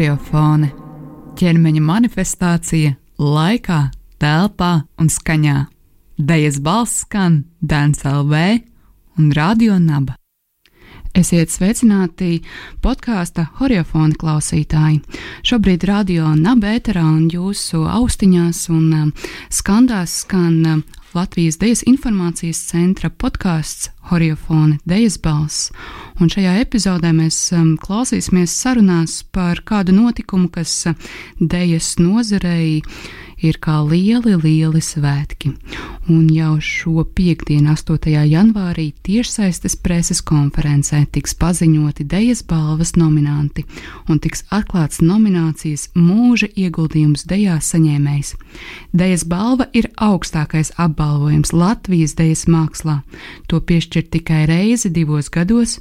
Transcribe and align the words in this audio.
Horeofone- 0.00 0.70
ķermeņa 1.38 1.80
manifestācija 1.84 2.94
laikā, 3.20 3.80
telpā 4.16 4.70
un 4.96 5.10
skaņā. 5.12 5.66
Dejas 6.16 6.56
balss 6.64 7.02
skan 7.02 7.44
Dēns 7.60 8.00
LV 8.08 8.62
un 9.18 9.30
Radio 9.36 9.76
Naba. 9.78 10.16
Esiet 11.12 11.52
sveicināti 11.52 12.40
podkāstu 12.80 13.44
Horeofona 13.58 14.16
klausītāji. 14.16 15.02
Šobrīd 15.44 15.84
radio 15.84 16.32
nabēterā 16.32 17.04
un 17.04 17.28
jūsu 17.28 17.84
austiņās 17.84 18.70
un 18.72 18.92
um, 19.02 19.12
skandās 19.50 20.22
skan 20.24 20.64
um, 20.64 20.84
Latvijas 21.12 21.60
Dejas 21.60 21.84
informācijas 21.84 22.64
centra 22.72 23.10
podkāsts 23.10 23.90
Horeofona 24.08 24.78
Dejas 24.86 25.20
balss. 25.20 25.68
Un 26.20 26.28
šajā 26.28 26.58
epizodē 26.60 27.14
mēs 27.16 27.36
um, 27.56 27.74
klausīsimies 27.80 28.52
sarunās 28.52 29.22
par 29.32 29.62
kādu 29.64 29.94
notikumu, 29.96 30.50
kas 30.52 30.74
uh, 30.90 31.10
Dejas 31.40 31.94
nozarei 31.96 32.82
ir 33.42 33.58
kā 33.62 33.80
lieli, 33.86 34.36
lieli 34.36 34.80
svētki. 34.84 35.54
Un 36.10 36.26
jau 36.32 36.56
šo 36.64 37.04
piekdienu, 37.14 37.74
8. 37.76 38.10
janvārī, 38.26 38.90
tiešsaistes 39.06 39.76
preses 39.78 40.22
konferencē 40.26 41.04
tiks 41.12 41.36
paziņoti 41.38 42.06
Dejas 42.10 42.42
balvas 42.42 42.96
nominanti 42.96 43.64
un 44.10 44.18
tiks 44.18 44.44
atklāts 44.50 45.02
nominācijas 45.04 45.88
mūža 45.94 46.50
ieguldījums 46.56 47.26
Dejā 47.30 47.60
saņēmējs. 47.62 48.34
Dejas 48.92 49.24
balva 49.28 49.68
ir 49.72 49.90
augstākais 49.96 50.74
apbalvojums 50.76 51.54
Latvijas 51.54 52.16
dejas 52.18 52.46
mākslā. 52.50 53.00
To 53.48 53.60
piešķir 53.60 54.08
tikai 54.10 54.46
reizi 54.50 54.90
divos 54.90 55.30
gados 55.30 55.78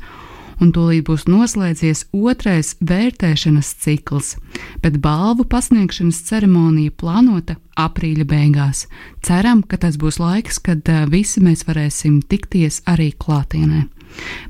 un 0.60 0.72
tūlīt 0.76 1.06
būs 1.08 1.26
noslēdzies 1.30 2.06
otrais 2.16 2.76
vērtēšanas 2.80 3.74
cikls, 3.84 4.36
bet 4.84 5.00
balvu 5.04 5.46
pasniegšanas 5.50 6.24
ceremonija 6.30 6.96
plānota 7.00 7.58
aprīļa 7.80 8.26
beigās. 8.28 8.88
Ceram, 9.26 9.64
ka 9.64 9.80
tas 9.80 9.98
būs 10.00 10.20
laiks, 10.20 10.60
kad 10.60 10.88
visi 11.12 11.44
mēs 11.44 11.66
varēsim 11.68 12.22
tikties 12.22 12.84
arī 12.90 13.12
klātienē. 13.16 13.88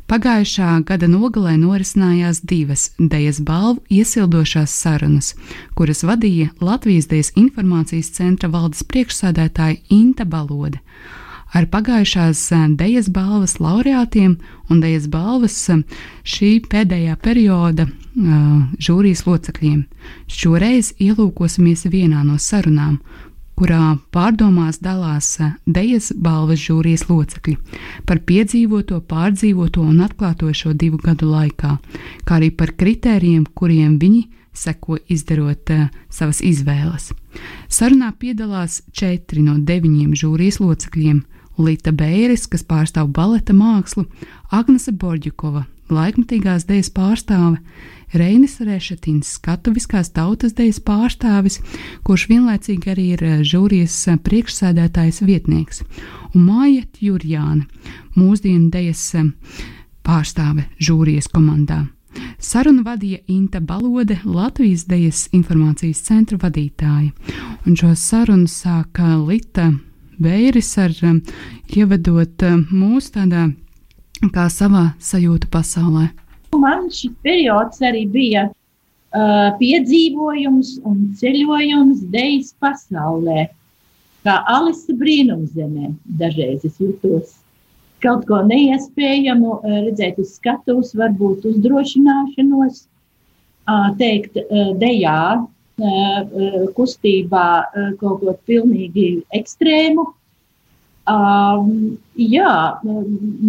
Pagājušā 0.10 0.70
gada 0.88 1.08
nogalē 1.12 1.58
norisinājās 1.60 2.40
divas 2.48 2.90
Dejas 2.98 3.42
balvu 3.44 3.84
iesildošās 3.92 4.72
sarunas, 4.72 5.34
kuras 5.76 6.06
vadīja 6.08 6.54
Latvijas 6.64 7.10
Dejas 7.12 7.34
informācijas 7.36 8.14
centra 8.16 8.50
valdes 8.50 8.86
priekšsēdētāja 8.88 9.82
Inta 9.94 10.26
Balode 10.26 10.80
ar 11.53 11.66
pagājušās 11.69 12.42
Dejas 12.78 13.09
balvas 13.14 13.58
laureātiem 13.61 14.38
un 14.69 14.81
Dejas 14.83 15.08
balvas 15.11 15.58
šī 16.23 16.52
pēdējā 16.69 17.16
perioda 17.23 17.88
uh, 17.88 18.67
žūrijas 18.78 19.25
locekļiem. 19.28 19.83
Šoreiz 20.30 20.94
ielūkosimies 21.02 21.88
vienā 21.89 22.23
no 22.28 22.38
sarunām, 22.38 23.00
kurā 23.59 23.97
pārdomās 24.14 24.80
dalās 24.83 25.38
Dejas 25.66 26.11
balvas 26.16 26.61
žūrijas 26.64 27.08
locekļi 27.09 27.58
par 28.08 28.22
piedzīvoto, 28.30 29.02
pārdzīvoto 29.09 29.84
un 29.84 30.03
atklāto 30.06 30.52
šo 30.53 30.73
divu 30.73 31.02
gadu 31.03 31.31
laikā, 31.34 31.78
kā 32.25 32.38
arī 32.38 32.53
par 32.56 32.75
kritērijiem, 32.78 33.50
kuriem 33.53 33.97
viņi 34.00 34.28
seko 34.59 34.97
izdarot 35.08 35.73
uh, 35.73 35.89
savas 36.11 36.44
izvēles. 36.45 37.11
Sarunā 37.69 38.13
piedalās 38.19 38.81
četri 38.91 39.44
no 39.45 39.58
deviņiem 39.61 40.16
žūrijas 40.17 40.59
locekļiem 40.61 41.19
Lita 41.59 41.92
Bēris, 41.92 42.47
kas 42.47 42.64
pārstāv 42.64 43.09
baleta 43.12 43.52
mākslu, 43.52 44.06
Agnese 44.56 44.94
Borģikova, 44.96 45.66
laikmatīgās 45.92 46.64
dēļas 46.70 46.92
pārstāve, 46.96 47.59
Reinis 48.16 48.56
Rešetins, 48.64 49.36
skatuviskās 49.38 50.09
tautas 50.16 50.56
dēļas 50.58 50.80
pārstāvis, 50.88 51.59
kurš 52.08 52.25
vienlaicīgi 52.31 52.94
arī 52.94 53.06
ir 53.18 53.25
eh, 53.28 53.36
žūrijas 53.46 53.98
eh, 54.09 54.18
priekšsēdētājs 54.25 55.22
vietnieks, 55.28 55.84
un 56.31 56.48
Māja 56.48 56.88
Jurjāna, 57.03 57.68
mūsdienu 58.16 58.72
dēļas 58.74 59.03
eh, 59.19 59.30
pārstāve 60.08 60.66
žūrijas 60.81 61.30
komandā. 61.30 61.84
Sarunu 62.42 62.81
vadīja 62.88 63.19
Inta 63.30 63.59
Balode, 63.62 64.18
Latvijas 64.25 64.88
Dejas 64.90 65.28
informācijas 65.36 66.02
centra 66.08 66.40
vadītāja, 66.42 67.12
un 67.68 67.78
šo 67.78 67.92
sarunu 68.00 68.50
sāka 68.50 69.12
Lita 69.19 69.69
Beiris 70.19 70.74
ar 70.78 70.91
um, 71.07 71.19
ievedot 71.72 72.44
um, 72.44 72.63
mūs 72.75 73.07
tādā 73.16 73.47
kā 74.35 74.50
savā 74.52 74.90
sajūta 75.00 75.47
pasaulē. 75.52 76.09
Man 76.59 76.90
šis 76.91 77.13
periods 77.24 77.80
arī 77.85 78.03
bija 78.12 78.50
uh, 78.50 79.50
piedzīvojums 79.62 80.74
un 80.90 81.06
ceļojums 81.22 82.03
dejas 82.12 82.52
pasaulē. 82.59 83.47
Kā 84.28 84.41
Alisa 84.52 84.91
brīnumzemē, 85.00 85.94
dažreiz 86.19 86.66
es 86.68 86.75
jūtos 86.84 87.38
kaut 88.03 88.25
ko 88.28 88.41
neiespējamu, 88.47 89.53
uh, 89.56 89.80
redzēt 89.88 90.19
uz 90.19 90.36
skatuves, 90.36 90.91
varbūt 91.00 91.47
uzdrošināšanos, 91.47 92.84
uh, 93.72 93.88
teikt, 94.00 94.36
uh, 94.36 94.74
dejā, 94.84 95.46
kustībā 96.75 97.47
kaut 98.00 98.23
ko 98.23 98.34
pilnīgi 98.50 99.09
ekstrēmu. 99.35 100.06
Um, 101.09 101.97
jā, 102.22 102.51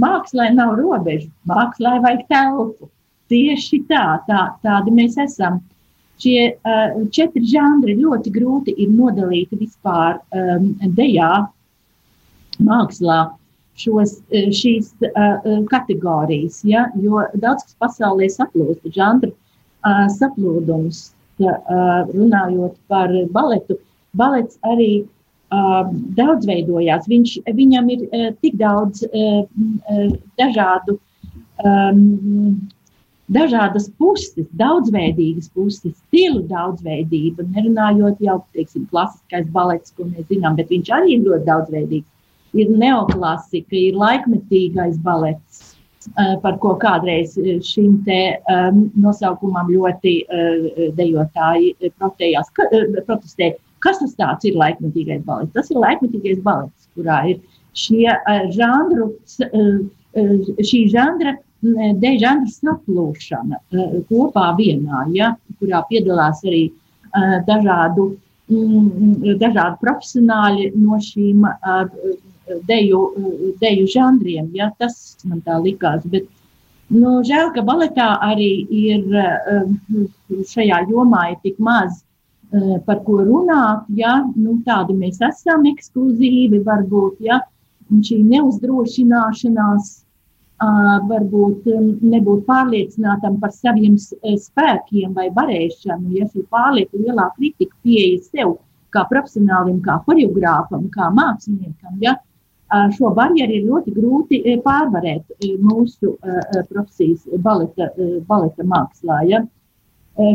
mākslā 0.00 0.48
nav 0.54 0.78
robežu, 0.78 1.28
mākslā 1.48 1.98
vajag 2.00 2.22
telpu. 2.30 2.88
Tieši 3.30 3.82
tā, 3.90 4.04
tā 4.26 4.46
tādi 4.64 4.94
mēs 4.94 5.19
esam. 5.20 5.60
Šie 6.20 6.54
uh, 6.54 6.96
četri 7.14 7.44
žanri 7.48 7.94
ļoti 8.00 8.32
grūti 8.32 8.74
ir 8.80 8.90
nodalīti 8.92 9.58
vispār 9.60 10.19
um, 10.36 10.72
dejā, 10.96 11.46
mākslā 12.64 13.20
šos, 13.80 14.19
šīs 14.30 14.90
uh, 15.08 15.46
kategorijas, 15.70 16.60
ja, 16.69 16.88
jo 17.00 17.22
daudz 17.40 17.69
kas 17.69 17.78
pasaulē 17.84 18.28
saplūst, 18.32 18.84
žanru 18.96 19.32
uh, 19.32 20.06
saplūdums 20.16 21.10
runājot 21.40 22.76
par 22.90 23.12
baletu, 23.32 23.78
balets 24.16 24.58
arī 24.66 25.06
daudz 26.18 26.46
veidojās. 26.46 27.08
Viņš, 27.10 27.38
viņam 27.56 27.88
ir 27.90 28.04
tik 28.42 28.54
daudz 28.60 29.02
dažādu, 30.38 30.98
dažādas 33.30 33.88
puses, 33.98 34.46
daudzveidīgas 34.58 35.50
puses, 35.54 35.96
stilu 36.06 36.44
daudzveidība. 36.50 37.48
Nerunājot 37.56 38.22
jau 38.22 38.38
teiksim, 38.54 38.86
klasiskais 38.90 39.46
balets, 39.54 39.94
ko 39.96 40.06
mēs 40.10 40.26
zinām, 40.30 40.56
bet 40.58 40.70
viņš 40.70 40.90
arī 40.94 41.16
ir 41.16 41.26
ļoti 41.26 41.46
daudzveidīgs. 41.50 42.08
Ir 42.58 42.70
neoklasika, 42.74 43.76
ir 43.78 43.94
laikmetīgais 43.94 44.96
balets 45.04 45.69
par 46.43 46.56
ko 46.62 46.75
kādreiz 46.81 47.37
eh, 47.38 47.59
šim 47.65 47.99
te 48.06 48.21
um, 48.49 48.87
nosaukumam 48.97 49.69
ļoti 49.69 50.15
uh, 50.25 50.87
dejotāji 50.97 51.75
protējās, 51.99 52.49
ka, 52.56 52.69
uh, 52.72 53.03
protestē. 53.06 53.53
Kas 53.84 54.00
tas 54.00 54.16
tāds 54.16 54.49
ir 54.49 54.56
laikmetīgais 54.61 55.22
balets? 55.25 55.53
Tas 55.56 55.71
ir 55.72 55.81
laikmetīgais 55.81 56.41
balets, 56.44 56.88
kurā 56.97 57.21
ir 57.33 57.38
šie 57.77 58.09
uh, 58.12 58.49
žanru, 58.53 59.12
šī 60.11 60.81
žanra, 60.91 61.37
de 61.62 62.11
žanra 62.19 62.49
saplūšana 62.50 63.61
kopā 64.09 64.47
vienā, 64.59 65.05
ja, 65.15 65.31
kurā 65.61 65.85
piedalās 65.88 66.41
arī 66.49 66.64
dažādu, 67.46 68.08
mm, 68.50 69.37
dažādu 69.41 69.79
profesionāļi 69.85 70.70
no 70.81 70.99
šīm 71.05 71.46
deju, 72.69 73.00
deju 73.61 73.87
žanriem. 73.94 74.50
Ja, 74.56 74.70
tas 74.79 75.17
man 75.25 75.43
tā 75.47 75.58
likās. 75.62 76.05
Bet, 76.12 76.29
nu, 76.91 77.20
žēl, 77.26 77.52
ka 77.55 77.64
baletā 77.67 78.12
arī 78.26 78.50
ir 78.69 79.06
um, 79.14 80.06
šajā 80.52 80.85
jomā 80.91 81.31
ir 81.32 81.41
tik 81.44 81.58
maz 81.58 82.00
uh, 82.00 82.76
par 82.87 83.02
ko 83.06 83.23
runāt. 83.25 83.88
Ja, 83.97 84.20
nu, 84.37 84.61
tādi 84.67 84.99
mēs 84.99 85.23
esam 85.31 85.67
ekskluzīvi, 85.70 86.62
varbūt 86.67 87.26
ja, 87.31 87.43
šī 87.91 88.23
neuzdrošināšanās. 88.35 89.96
Varbūt 90.61 91.64
nebūt 92.05 92.43
pārliecinātam 92.44 93.38
par 93.41 93.49
saviem 93.55 93.94
spēkiem 93.96 95.14
vai 95.17 95.31
varēšanu, 95.32 96.11
ja 96.19 96.26
šī 96.29 96.43
pārlieku 96.53 97.00
lielā 97.00 97.31
kritika 97.38 97.73
pieeja 97.81 98.19
sev 98.26 98.58
kā 98.94 99.06
profesionālim, 99.11 99.81
kā 99.85 99.99
choreogrāfam, 100.05 100.88
kā 100.94 101.08
māksliniekam. 101.17 101.96
Ja? 102.05 102.19
Šo 102.96 103.11
barjeru 103.17 103.56
ir 103.56 103.64
ļoti 103.67 103.94
grūti 103.94 104.40
pārvarēt 104.64 105.46
mūsu 105.62 106.14
profesijas 106.69 107.25
baleta, 107.43 107.90
baleta 108.28 108.67
mākslā. 108.67 109.22
Ja? 109.31 109.43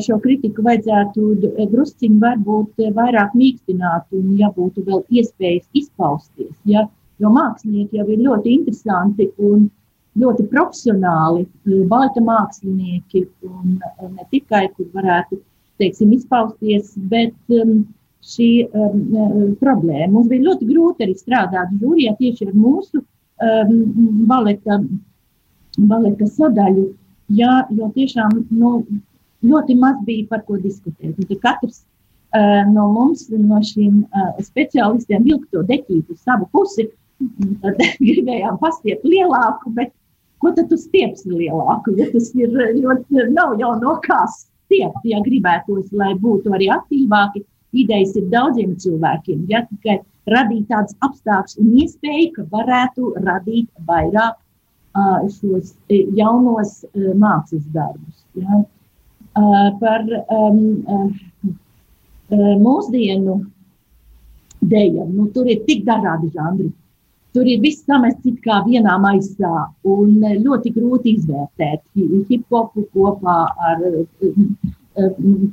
Šo 0.02 0.18
kritiku 0.24 0.66
vajadzētu 0.66 1.30
drusciņi 1.72 2.20
varbūt 2.20 2.86
vairāk 2.96 3.36
mīkstināt 3.38 4.08
un 4.18 4.36
ja 4.40 4.52
būtu 4.56 4.84
vēl 4.88 5.04
iespējas 5.10 5.68
izpausties. 5.74 6.56
Ja? 6.66 6.88
Jo 7.20 7.32
mākslinieki 7.32 8.02
jau 8.02 8.08
ir 8.12 8.24
ļoti 8.26 8.56
interesanti 8.60 9.30
un 9.40 9.70
ļoti 10.20 10.48
profesionāli 10.52 11.46
baleta 11.88 12.24
mākslinieki 12.24 13.26
un 13.48 13.78
ne 13.80 14.26
tikai, 14.32 14.68
kur 14.76 14.90
varētu 14.96 15.40
teiksim, 15.80 16.14
izpausties, 16.16 16.94
bet 17.12 17.36
um, 17.52 17.86
šī 18.26 18.50
um, 18.74 19.02
problēma 19.62 20.12
mums 20.14 20.30
bija 20.32 20.48
ļoti 20.48 20.68
grūti 20.70 21.06
arī 21.06 21.16
strādāt 21.18 21.74
žūrijā 21.82 22.16
tieši 22.20 22.48
ar 22.50 22.56
mūsu 22.58 23.02
um, 23.02 23.74
baleta, 24.30 24.80
baleta 25.78 26.30
sadaļu, 26.30 26.88
jā, 27.38 27.58
jo 27.78 27.90
tiešām 27.96 28.40
nu, 28.50 28.78
ļoti 29.46 29.78
maz 29.82 30.00
bija 30.08 30.30
par 30.32 30.46
ko 30.48 30.58
diskutēt. 30.62 31.18
Un 31.20 31.42
katrs 31.44 31.84
uh, 31.84 32.64
no 32.72 32.88
mums, 32.94 33.28
no 33.30 33.62
šiem 33.66 34.04
uh, 34.06 34.32
speciālistiem, 34.42 35.26
vilka 35.28 35.52
to 35.54 35.66
deķītu 35.70 36.16
uz 36.16 36.24
savu 36.26 36.50
pusi. 36.54 36.90
Tad 37.64 37.80
gribējām 38.08 38.58
pastiept 38.60 39.06
lielāku, 39.08 39.72
bet 39.78 39.94
ko 40.44 40.52
tad 40.56 40.70
tu 40.72 40.80
stiepsi 40.80 41.32
lielāku? 41.32 41.96
Ja 42.00 42.10
tas 42.12 42.32
ir 42.36 42.52
ļoti, 42.52 43.30
nav 43.32 43.56
jau 43.62 43.76
no 43.80 44.00
kā 44.04 44.24
stiept, 44.34 45.04
ja 45.08 45.22
gribētos, 45.24 45.92
lai 45.96 46.16
būtu 46.20 46.54
arī 46.58 46.72
aktīvāki. 46.74 47.46
Idejas 47.76 48.16
ir 48.16 48.28
daudziem 48.32 48.76
cilvēkiem, 48.80 49.46
ja 49.52 49.66
tikai 49.68 50.00
radīt 50.32 50.70
tādas 50.72 50.96
apstākļus 51.06 51.60
un 51.62 51.74
iespēju, 51.82 52.32
ka 52.36 52.46
varētu 52.54 53.12
radīt 53.26 53.68
vairāk 53.90 54.38
uh, 54.38 55.26
šos 55.38 55.74
jaunos 55.90 56.80
uh, 56.88 57.12
mākslas 57.20 57.66
darbus. 57.76 58.24
Ja. 58.40 58.64
Uh, 59.36 59.68
par 59.82 60.06
um, 60.32 61.12
mūsdienu 62.32 63.36
dēļiem, 64.66 65.12
nu, 65.12 65.28
tur 65.36 65.50
ir 65.52 65.62
tik 65.68 65.84
dažādi 65.86 66.32
žanri. 66.34 66.72
Tur 67.36 67.50
ir 67.52 67.60
viss 67.60 67.84
samests 67.84 68.40
kā 68.46 68.62
vienā 68.64 68.96
maisā 69.04 69.66
un 69.92 70.24
ļoti 70.24 70.72
grūti 70.78 71.18
izvērtēt 71.20 71.84
hip-hopu 72.32 72.88
kopā 72.96 73.38
ar 73.70 73.84
uh, 73.92 74.75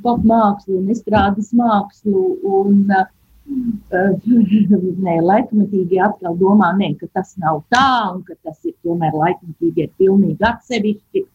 pop 0.03 0.23
mākslu 0.27 0.79
un 0.79 0.89
estrādes 0.93 1.51
mākslu. 1.57 2.23
Un, 2.43 2.85
uh, 2.91 3.05
nē, 5.05 5.17
laikmetīgi 5.19 5.99
atkal 5.99 6.37
domā, 6.39 6.71
nē, 6.79 6.93
ka 6.99 7.09
tas 7.19 7.33
nav 7.43 7.63
tā 7.73 7.87
un 8.13 8.21
ka 8.27 8.37
tas 8.43 8.59
ir 8.63 8.75
tomēr 8.85 9.15
laikmetīgi 9.19 9.87
ir 9.87 9.91
pilnīgi 9.99 10.47
atsevišķi. 10.51 11.25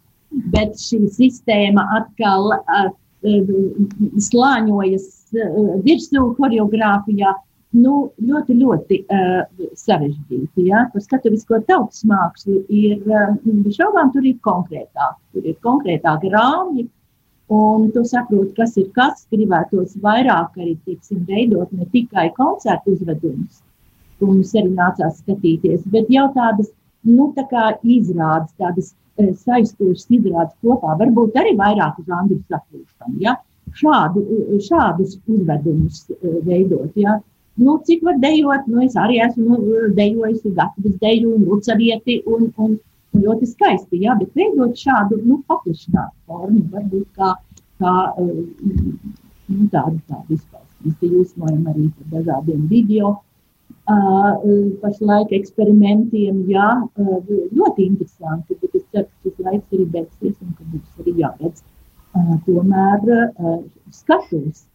Bet 0.53 0.77
šī 0.81 1.05
sistēma 1.13 1.85
atkal 1.99 2.53
uh, 2.57 2.89
slāņojas 4.29 5.07
virsū 5.85 6.25
choreogrāfijā 6.39 7.35
nu, 7.77 7.95
ļoti, 8.25 8.57
ļoti 8.57 8.99
uh, 9.13 9.67
sarežģīti. 9.77 10.69
Ja? 10.71 10.87
Par 10.93 11.05
skatuvisko 11.05 11.61
tautas 11.69 12.05
mākslu 12.09 12.63
ir 12.73 13.03
uh, 13.09 13.35
šaubām, 13.75 14.13
tur 14.15 14.25
ir 14.29 14.39
konkrētāk, 14.45 15.19
tur 15.35 15.49
ir 15.49 15.59
konkrētāki 15.65 16.33
rāmji. 16.33 16.89
Un 17.49 17.87
tu 17.93 18.03
saproti, 18.05 18.53
kas 18.57 18.77
ir 18.77 18.91
kas, 18.97 19.23
gribētos 19.33 19.95
vairāk 20.05 20.59
arī 20.61 20.75
tiksim, 20.85 21.23
veidot 21.29 21.71
ne 21.73 21.87
tikai 21.95 22.27
koncertu 22.37 22.93
uzvedumus, 22.93 23.63
ko 24.19 24.29
mums 24.29 24.53
arī 24.61 24.75
nācās 24.75 25.23
skatīties, 25.23 25.87
bet 25.95 26.11
jau 26.13 26.27
tādas 26.35 26.69
nu, 27.09 27.31
tā 27.39 27.65
izrādes, 27.83 28.53
tādas 28.61 28.93
e, 29.17 29.33
saistošas 29.33 30.11
izrādes 30.19 30.59
kopā, 30.61 30.99
varbūt 31.01 31.41
arī 31.41 31.57
vairāku 31.57 32.05
žanru 32.05 32.37
saplūšanu. 32.53 33.17
Ja? 33.25 33.39
Šādu, 33.81 34.27
šādus 34.69 35.17
uzvedumus 35.25 36.05
e, 36.13 36.37
veidot. 36.45 36.93
Ja? 37.01 37.17
nu, 37.59 37.81
cik 37.85 38.03
var 38.03 38.19
dejot. 38.19 38.67
Nu, 38.67 38.83
es 38.87 38.95
arī 39.05 39.19
esmu 39.27 39.57
nu, 39.57 39.81
dejojis 39.99 40.45
gatavas 40.45 40.95
deju 41.03 41.35
un 41.37 41.47
lucavieti 41.51 42.21
un, 42.27 42.53
un, 42.57 42.77
un 42.77 42.77
ļoti 43.17 43.49
skaisti, 43.49 44.03
jā, 44.05 44.17
bet 44.19 44.35
veidot 44.37 44.77
šādu, 44.77 45.21
nu, 45.25 45.41
paplašinātu 45.49 46.15
formu, 46.29 46.65
varbūt 46.73 47.07
kā, 47.17 47.33
kā 47.81 47.95
nu, 48.19 49.69
tādu, 49.73 49.99
tādu 50.11 50.37
izpausmi. 50.37 50.67
Mēs 50.85 51.15
jūsmojam 51.15 51.65
arī 51.73 51.89
par 51.97 52.13
dažādiem 52.19 52.69
video. 52.71 53.17
Uh, 53.89 54.35
pašlaik 54.83 55.31
eksperimentiem, 55.33 56.43
jā, 56.53 56.69
uh, 57.01 57.31
ļoti 57.57 57.87
interesanti, 57.89 58.57
bet 58.61 58.77
es 58.77 58.85
ceru, 58.93 59.09
ka 59.09 59.31
šis 59.31 59.47
laiks 59.47 59.77
arī 59.77 59.87
beigsies 59.95 60.35
un 60.45 60.53
ka 60.59 60.67
būs 60.73 61.01
arī 61.03 61.15
jāredz. 61.23 61.65
Uh, 62.17 62.35
tomēr 62.45 63.33
skatos, 63.93 64.67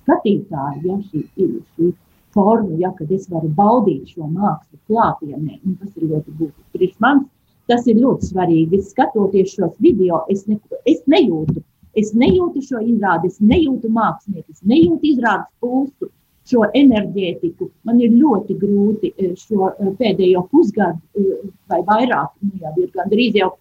skatītāji, 0.00 0.82
ja 0.86 0.98
šī, 0.98 1.22
šī 1.36 1.92
formu, 2.34 2.74
ja, 2.82 2.90
kad 2.98 3.10
es 3.14 3.30
varu 3.30 3.50
baudīt 3.54 4.10
šo 4.14 4.26
mākslu 4.26 4.78
klātienē. 4.90 5.60
Tas 5.80 5.94
ir 5.94 6.10
ļoti 6.10 6.34
būtiski. 6.40 6.66
Priekš 6.74 6.98
manis 7.06 7.30
tas 7.70 7.86
ir 7.90 8.00
ļoti 8.02 8.30
svarīgi. 8.32 8.82
Skatoties 8.90 9.54
šos 9.56 9.74
video, 9.82 10.24
es, 10.32 10.46
ne, 10.50 10.60
es 10.88 11.02
nejūtu. 11.10 11.62
Es 11.96 12.12
nejūtu 12.12 12.60
šo 12.60 12.82
izrādi, 12.84 13.30
es 13.32 13.40
nejūtu 13.40 13.88
mākslinieku, 13.88 14.52
es 14.52 14.60
nejūtu 14.68 15.14
izrādes 15.14 15.48
pulsu, 15.64 16.10
šo 16.46 16.66
enerģētiku. 16.78 17.70
Man 17.86 18.00
ir 18.04 18.14
ļoti 18.14 18.56
grūti 18.60 19.12
eh, 19.16 19.34
šo 19.38 19.70
eh, 19.72 19.92
pēdējo 19.98 20.44
pusgadu 20.50 21.00
eh, 21.18 21.46
vai 21.70 21.80
vairāk, 21.88 22.34
nu 22.46 22.60
jau 22.62 22.74
ir 22.82 22.90
gandrīz 22.94 23.38
jau 23.40 23.52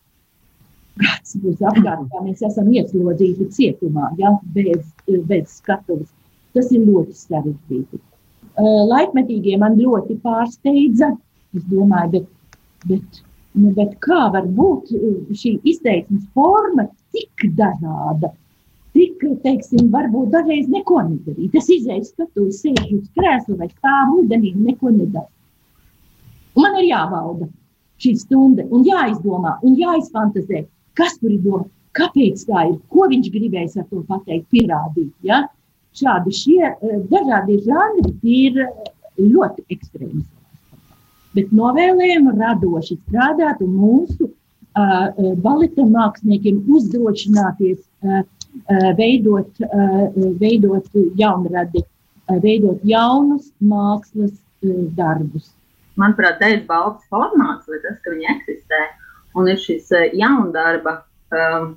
gads 1.01 1.35
būs 1.43 1.63
apkārt, 1.71 2.05
kā 2.11 2.23
mēs 2.23 2.43
esam 2.45 2.69
ieslodzīti 2.71 3.49
cietumā, 3.51 4.13
ja, 4.19 4.35
bez, 4.55 4.85
bez 5.27 5.57
skatuves. 5.57 6.11
Tas 6.55 6.69
ir 6.71 6.85
ļoti 6.87 7.17
sarežģīti. 7.19 7.99
Laikmetīgie 8.55 9.57
man 9.59 9.75
ļoti 9.75 10.15
pārsteidza. 10.23 11.09
Es 11.55 11.65
domāju, 11.67 12.13
bet, 12.13 12.29
bet, 12.87 13.19
bet 13.55 13.93
kā 14.03 14.25
var 14.33 14.47
būt 14.57 14.91
eh, 14.95 15.35
šī 15.41 15.57
izteiksmes 15.71 16.25
forma 16.33 16.87
tik 17.15 17.47
dažāda? 17.57 18.31
Tik, 18.95 19.23
teiksim, 19.43 19.89
varbūt 19.91 20.31
dažreiz 20.31 20.69
neko 20.71 21.01
nedarīt. 21.09 21.51
Tas 21.51 21.67
izējas, 21.71 22.13
ka 22.15 22.27
tu 22.35 22.47
sēž 22.55 22.93
uz 22.95 23.09
krēsla 23.17 23.57
vai 23.59 23.67
stāv 23.73 24.13
ūdenī 24.21 24.53
un 24.55 24.69
neko 24.69 24.93
nedara. 24.95 25.27
Man 26.55 26.77
ir 26.79 26.87
jāvalda 26.93 27.49
šī 27.99 28.13
stunda 28.21 28.63
un 28.71 28.85
jāizdomā 28.87 29.57
un 29.67 29.75
jāizfantazē, 29.79 30.63
kas 30.95 31.17
tur 31.19 31.33
ir 31.35 31.43
doma, 31.43 31.67
kāpēc 31.95 32.47
tā 32.47 32.69
ir, 32.69 32.79
ko 32.91 33.09
viņš 33.11 33.27
gribēs 33.33 33.75
ar 33.79 33.87
to 33.91 34.03
pateikt, 34.07 34.47
pierādīt. 34.51 35.11
Ja? 35.27 35.43
šādi 35.95 36.33
šie 36.35 36.63
eh, 36.69 36.97
dažādi 37.11 37.59
žanri 37.65 38.13
ir 38.23 38.61
eh, 38.65 38.71
ļoti 39.19 39.65
ekstrēmi. 39.75 40.23
Bet 41.35 41.51
novēlējam 41.55 42.29
radoši 42.39 42.97
strādāt 43.01 43.61
un 43.65 43.73
mūsu 43.75 44.29
uh, 44.29 45.33
baleta 45.43 45.85
māksliniekiem 45.87 46.61
uzdrošināties 46.77 47.81
uh, 47.81 48.21
uh, 48.23 48.89
veidot, 48.99 49.51
uh, 49.67 50.05
veidot 50.41 50.87
jaunradi, 51.19 51.83
uh, 51.83 52.39
veidot 52.43 52.83
jaunus 52.87 53.51
mākslas 53.59 54.35
uh, 54.35 54.83
darbus. 54.97 55.51
Manuprāt, 55.99 56.39
dēļ 56.41 56.65
balts 56.67 57.07
formāts, 57.11 57.67
vai 57.71 57.79
tas, 57.83 57.99
ka 58.03 58.11
viņi 58.11 58.31
eksistē, 58.35 58.83
un 59.35 59.47
ir 59.51 59.59
šis 59.59 59.91
jaundarba 60.15 61.01
um, 61.31 61.73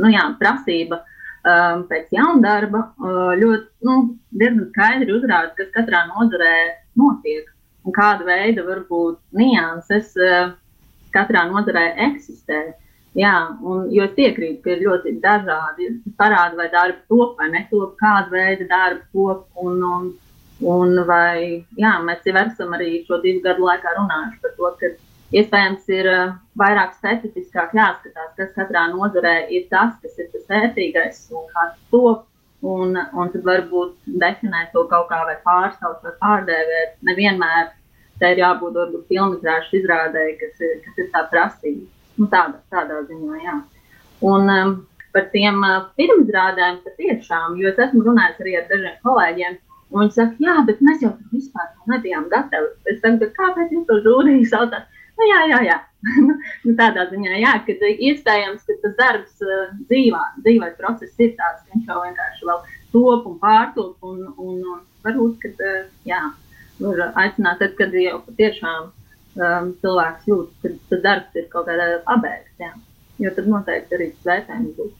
nu 0.00 0.10
jā, 0.12 0.24
prasība 0.40 1.00
um, 1.00 1.84
pēc 1.88 2.12
jauna 2.14 2.42
darba 2.44 2.82
uh, 2.84 3.32
ļoti 3.40 3.88
nu, 3.88 3.96
diezgan 4.34 4.68
skaidri 4.72 5.16
uzrāda, 5.16 5.52
kas 5.58 5.72
katrā 5.76 6.04
nozarē 6.10 6.54
notiek 7.00 7.48
un 7.84 7.94
kāda 7.96 8.26
veida 8.26 8.64
varbūt 8.66 9.20
nianses 9.38 10.14
uh, 10.20 10.54
katrā 11.14 11.44
nozarē 11.50 11.92
eksistē. 12.08 12.64
Jā, 13.14 13.34
un, 13.62 13.86
jo 13.94 14.02
es 14.08 14.14
piekrītu, 14.16 14.58
ka 14.64 14.72
ir 14.74 14.84
ļoti 14.88 15.14
dažādi. 15.22 15.92
Tas 16.02 16.18
parāda, 16.18 16.58
vai 16.58 16.66
darba 16.72 16.98
top 17.08 17.38
vai 17.38 17.52
netop, 17.52 17.94
kāda 18.00 18.32
veida 18.32 18.66
darba 18.70 19.04
top. 19.12 19.46
Un, 19.62 19.78
un, 19.86 20.08
un 20.74 21.02
vai, 21.06 21.64
jā, 21.78 21.96
mēs 22.02 22.26
jau 22.26 22.34
esam 22.42 22.74
arī 22.74 23.04
šo 23.06 23.20
divu 23.22 23.44
gadu 23.44 23.68
laikā 23.68 23.94
runājuši 24.00 24.40
par 24.42 24.56
to, 24.58 24.72
ka 24.80 24.94
Iespējams, 25.34 25.86
ir 25.90 26.06
uh, 26.06 26.34
vairāk 26.60 26.92
specifiskāk 26.98 27.72
jāskatās, 27.74 28.34
kas 28.36 28.52
katrā 28.54 28.84
nozarē 28.92 29.48
ir 29.50 29.64
tas, 29.72 29.96
kas 30.02 30.20
ir 30.20 30.28
tas 30.30 30.44
vērtīgais 30.50 31.24
un 31.34 31.48
kāds 31.54 31.80
top. 31.90 32.28
Un, 32.64 32.96
un 32.96 33.30
tad 33.32 33.42
varbūt 33.44 34.14
definēt 34.22 34.70
to 34.72 34.86
kaut 34.88 35.10
kā 35.10 35.18
vai 35.28 35.36
pārstāvot 35.44 36.06
vai 36.06 36.14
pārdēvēt. 36.22 36.94
Nevienmēr 37.04 37.72
tā 38.20 38.32
ir 38.32 38.40
jābūt 38.40 38.78
varbūt 38.78 39.10
filmas 39.10 39.74
izrādē, 39.76 40.24
kas 40.40 40.64
ir, 40.64 40.78
kas 40.86 41.02
ir 41.02 41.10
tā 41.12 41.24
prasība. 41.32 41.84
Nu, 42.16 42.28
tādā, 42.30 42.60
tādā 42.72 43.02
ziņā, 43.08 43.38
jā. 43.42 43.58
Un 44.24 44.50
um, 44.54 44.74
par 45.14 45.28
tiem 45.34 45.60
uh, 45.66 45.88
pirmizrādēm 45.98 46.80
patiešām, 46.86 47.58
jo 47.60 47.70
es 47.72 47.80
esmu 47.88 48.04
runājis 48.06 48.40
arī 48.42 48.56
ar 48.60 48.68
dažiem 48.70 48.96
kolēģiem, 49.06 49.56
un 49.92 50.04
viņi 50.04 50.16
saka, 50.16 50.38
jā, 50.46 50.54
bet 50.68 50.82
mēs 50.86 51.02
jau 51.04 51.12
vispār 51.34 51.70
nebijām 51.90 52.28
gatavi. 52.32 52.70
Es 52.92 53.02
saku, 53.02 53.28
kāpēc 53.38 53.74
jūs 53.74 53.88
to 53.90 53.98
žūriju 54.06 54.46
saucat? 54.50 54.88
Nu, 55.14 55.26
jā, 55.30 55.40
jā, 55.50 55.58
jā. 55.68 55.76
nu, 56.64 56.72
tādā 56.78 57.06
ziņā, 57.10 57.36
jā, 57.40 57.52
ka 57.66 57.90
iespējams, 57.92 58.64
ka 58.66 58.76
tas 58.82 58.96
darbs 58.98 59.44
uh, 59.44 59.68
dzīvā, 59.88 60.22
dzīvais 60.44 60.74
process 60.80 61.22
ir 61.22 61.36
tāds, 61.38 61.62
ka 61.64 61.76
viņš 61.76 61.90
jau 61.90 62.00
vienkārši 62.02 62.48
vēl 62.50 62.64
top 62.94 63.28
un 63.30 63.38
pārtop, 63.42 63.94
un, 64.10 64.26
un, 64.34 64.58
un 64.74 64.82
varbūt, 65.06 65.38
ka, 65.42 65.52
uh, 65.54 65.86
jā, 66.08 66.20
var 66.82 67.04
aicināt, 67.22 67.62
tad, 67.62 67.76
kad 67.78 67.94
jau 67.96 68.18
patiešām 68.26 68.90
um, 68.90 69.72
cilvēks 69.82 70.28
jūt, 70.30 70.54
ka 70.62 70.72
tas 70.90 71.04
darbs 71.06 71.38
ir 71.38 71.48
kaut 71.52 71.68
kādā 71.70 71.88
pabeigts, 72.08 72.54
jā. 72.60 72.72
Jo 73.22 73.30
tad 73.36 73.46
noteikti 73.46 73.94
arī 73.94 74.08
vērtējums 74.26 74.78
būs 74.78 74.94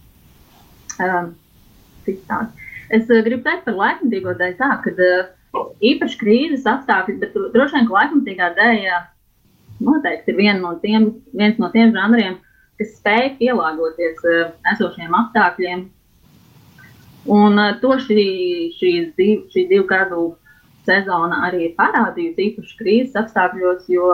um. 1.03 1.33
Es 2.95 3.09
uh, 3.09 3.23
gribu 3.25 3.43
teikt 3.47 3.65
par 3.65 3.75
laikmatīgo 3.79 4.35
dēļ 4.39 4.55
tā, 4.61 4.71
ka 4.85 4.93
uh, 4.93 5.65
īpaši 5.83 6.19
krīzes 6.21 6.67
apstākļi, 6.69 7.17
bet 7.23 7.35
droši 7.35 7.79
vien, 7.79 7.89
ka 7.89 7.97
laikmatīgā 7.99 8.51
dēļ 8.59 8.87
noteikti 9.83 10.33
ir 10.33 10.39
viena 10.39 10.61
no 10.61 10.75
tiem, 10.83 11.11
viens 11.35 11.59
no 11.59 11.71
tiem 11.73 11.93
žanriem, 11.95 12.39
kas 12.79 12.95
spēj 12.99 13.35
pielāgoties 13.41 14.23
uh, 14.29 14.55
esošiem 14.75 15.15
apstākļiem. 15.21 15.85
Un 17.35 17.61
uh, 17.61 17.75
to 17.81 17.97
šī, 18.05 18.25
šī, 18.79 18.95
div, 19.19 19.45
šī 19.53 19.67
divu 19.71 19.87
gadu 19.91 20.25
sezona 20.85 21.45
arī 21.49 21.69
ir 21.69 21.77
parādījusi, 21.79 22.51
īpaši 22.51 22.79
krīzes 22.81 23.19
apstākļos, 23.23 23.87
jo, 23.93 24.11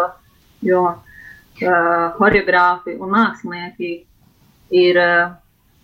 jo 0.67 0.83
uh, 0.91 2.07
choreogrāfi 2.19 2.97
un 3.01 3.15
mākslinieki 3.17 3.93
ir 4.81 5.01
uh, 5.01 5.33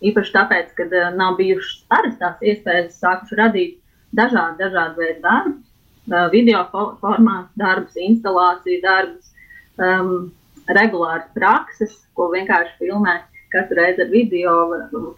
īpaši 0.05 0.35
tāpēc, 0.35 0.73
ka 0.77 0.87
uh, 0.87 1.09
nav 1.17 1.37
bijušas 1.39 1.83
parastās 1.91 2.43
iespējas 2.45 2.99
sākuši 3.01 3.39
radīt 3.41 3.79
dažādu, 4.15 4.61
dažādu 4.61 5.01
veidu 5.01 5.23
darbus, 5.25 5.65
uh, 6.11 6.27
video 6.33 6.63
formātu 6.71 7.49
darbus, 7.59 7.97
instalāciju 8.07 8.83
darbus, 8.85 9.33
um, 9.77 10.29
regulāras 10.67 11.27
prakses, 11.35 11.95
ko 12.17 12.29
vienkārši 12.33 12.75
filmē 12.81 13.19
katru 13.53 13.79
reizi 13.79 14.03
ar 14.03 14.11
video, 14.11 14.55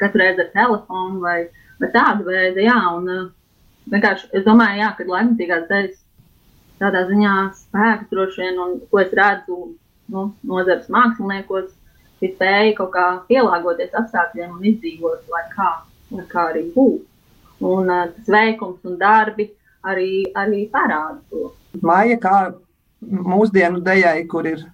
katru 0.01 0.21
reizi 0.21 0.43
ar 0.45 0.51
telefonu 0.53 1.23
vai, 1.23 1.39
vai 1.81 1.89
tādu 1.93 2.27
veidu. 2.27 2.61
Jā, 2.65 2.77
un, 2.97 3.09
uh, 3.09 3.27
vienkārši 3.93 4.29
es 4.37 4.45
domāju, 4.45 4.83
jā, 4.83 4.91
ka 4.97 5.07
laikmatīgās 5.09 5.67
dēļas 5.71 5.99
tādā 6.79 7.03
ziņā 7.09 7.35
spēks 7.59 8.09
droši 8.13 8.43
vien, 8.43 8.61
un 8.63 8.77
ko 8.91 9.01
es 9.01 9.13
redzu 9.17 9.59
nu, 10.13 10.25
nozares 10.47 10.89
māksliniekos, 10.93 11.71
ir 12.23 12.33
spēja 12.35 12.75
kaut 12.77 12.93
kā 12.95 13.05
pielāgoties 13.29 13.95
apstākļiem 13.95 14.57
un 14.57 14.65
izdzīvot, 14.73 15.27
lai 15.33 15.45
kā, 15.55 15.69
lai 16.15 16.25
kā 16.31 16.49
arī 16.53 16.65
būtu. 16.75 17.05
Un 17.69 17.89
uh, 17.91 18.07
tas 18.15 18.31
veikums 18.31 18.85
un 18.87 18.95
darbi 19.01 19.49
arī, 19.83 20.29
arī 20.37 20.65
parāda 20.71 21.19
to. 21.31 21.49
Māja, 21.85 22.15
kā 22.23 22.35
mūsdienu 23.01 23.83
dejai, 23.85 24.23
kur 24.29 24.47
ir 24.49 24.65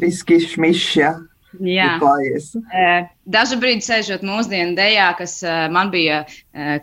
viski 0.00 0.40
šmišs, 0.42 0.92
ja? 1.00 1.16
Jā, 1.56 1.94
dažu 3.32 3.56
brīdi 3.60 3.80
sēžot 3.86 4.24
mūsdienu 4.26 4.74
dēļā, 4.76 5.06
kas 5.16 5.38
man 5.72 5.88
bija, 5.92 6.18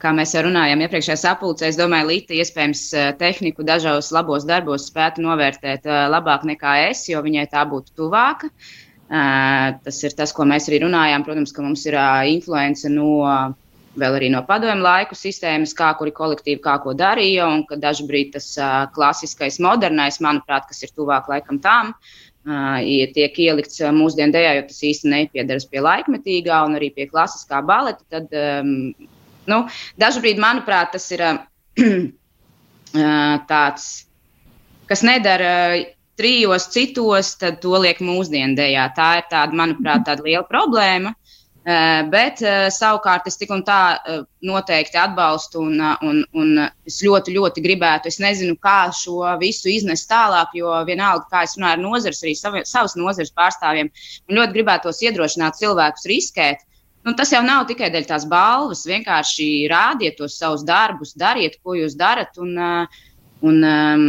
kā 0.01 0.13
mēs 0.17 0.33
jau 0.33 0.41
runājām, 0.47 0.81
iepriekšējā 0.81 1.17
sapulcē, 1.19 1.67
es 1.69 1.77
domāju, 1.77 2.07
Līta 2.09 2.33
iespējams 2.39 2.81
tehniku 3.19 3.65
dažos 3.67 4.09
labos 4.15 4.47
darbos 4.49 4.87
spētu 4.89 5.21
novērtēt 5.25 5.85
labāk 5.85 6.47
nekā 6.49 6.77
es, 6.87 7.05
jo 7.11 7.21
viņai 7.21 7.45
tā 7.53 7.67
būtu 7.69 7.93
tuvāka. 8.01 8.49
Tas 9.85 9.99
ir 10.01 10.15
tas, 10.17 10.33
ko 10.33 10.47
mēs 10.49 10.71
arī 10.71 10.81
runājām. 10.87 11.25
Protams, 11.27 11.53
ka 11.53 11.61
mums 11.61 11.85
ir 11.85 11.99
influence 12.31 12.89
no 12.89 13.53
vēl 13.99 14.17
arī 14.17 14.29
no 14.33 14.41
padomju 14.47 14.83
laiku 14.83 15.17
sistēmas, 15.17 15.73
kā 15.77 15.91
kuri 15.99 16.13
kolektīvi 16.15 16.61
kā 16.63 16.77
ko 16.83 16.95
darīja, 16.97 17.47
un 17.49 17.63
ka 17.69 17.77
dažkārt 17.81 18.33
tas 18.37 18.49
uh, 18.57 18.83
klasiskais, 18.95 19.59
modernais, 19.63 20.19
manuprāt, 20.23 20.67
kas 20.69 20.83
ir 20.85 20.93
tuvāk 20.95 21.29
laikam 21.31 21.59
tam, 21.63 21.93
uh, 21.93 22.79
tiek 23.15 23.39
ielikts 23.45 23.81
mūsdienu 23.93 24.35
dēļ, 24.35 24.51
jo 24.57 24.67
tas 24.71 24.83
īsti 24.89 25.13
nepiedaras 25.13 25.67
pie 25.69 25.83
laikmetīgā 25.85 26.63
un 26.67 26.77
arī 26.79 26.93
pie 26.95 27.07
klasiskā 27.11 27.61
baleta. 27.65 28.05
Tad, 28.13 28.33
um, 28.33 28.93
nu, 29.49 29.63
dažkārt, 30.01 30.41
manuprāt, 30.41 30.93
tas 30.97 31.09
ir 31.13 31.25
uh, 31.29 31.41
tāds, 33.51 33.91
kas 34.89 35.05
nedara. 35.05 35.57
Trijos 36.13 36.67
citos, 36.69 37.31
tad 37.41 37.55
to 37.63 37.71
liek 37.81 37.97
mūsdienu 38.05 38.53
dēļ. 38.53 38.75
Tā 38.93 39.07
ir 39.17 39.23
tāda, 39.31 39.57
manuprāt, 39.57 40.03
tāda 40.05 40.21
liela 40.21 40.43
problēma. 40.45 41.15
Eh, 41.63 42.01
bet 42.11 42.41
eh, 42.43 42.65
savukārt 42.75 43.29
es 43.29 43.37
tik 43.39 43.51
un 43.55 43.61
tā 43.63 43.95
eh, 43.95 44.17
noteikti 44.43 44.99
atbalstu 44.99 45.61
un, 45.63 45.77
un, 46.03 46.17
un 46.35 46.49
es 46.59 46.97
ļoti, 47.05 47.31
ļoti 47.37 47.63
gribētu. 47.63 48.11
Es 48.11 48.19
nezinu, 48.19 48.57
kā 48.59 48.89
šo 48.91 49.21
visu 49.39 49.71
iznest 49.71 50.09
tālāk, 50.11 50.51
jo 50.59 50.73
vienalga, 50.89 51.23
kā 51.31 51.45
es 51.47 51.55
runāju 51.55 51.77
ar 51.77 51.83
nozares, 51.85 52.19
arī 52.25 52.33
savi, 52.35 52.65
savas 52.67 52.97
nozares 52.99 53.31
pārstāvjiem, 53.31 53.93
man 54.27 54.41
ļoti 54.41 54.57
gribētos 54.57 54.99
iedrošināt 55.07 55.61
cilvēkus 55.61 56.09
riskēt. 56.11 56.67
Nu, 57.07 57.15
tas 57.15 57.31
jau 57.31 57.39
nav 57.47 57.63
tikai 57.71 57.87
dēļ 57.95 58.09
tās 58.11 58.27
balvas, 58.27 58.83
vienkārši 58.87 59.47
rādiet 59.71 60.19
tos 60.19 60.35
savus 60.39 60.67
darbus, 60.67 61.15
dariet, 61.15 61.61
ko 61.63 61.77
jūs 61.79 61.95
darat. 61.99 62.35
Un, 62.43 62.59
un, 63.39 63.63
um, 63.63 64.05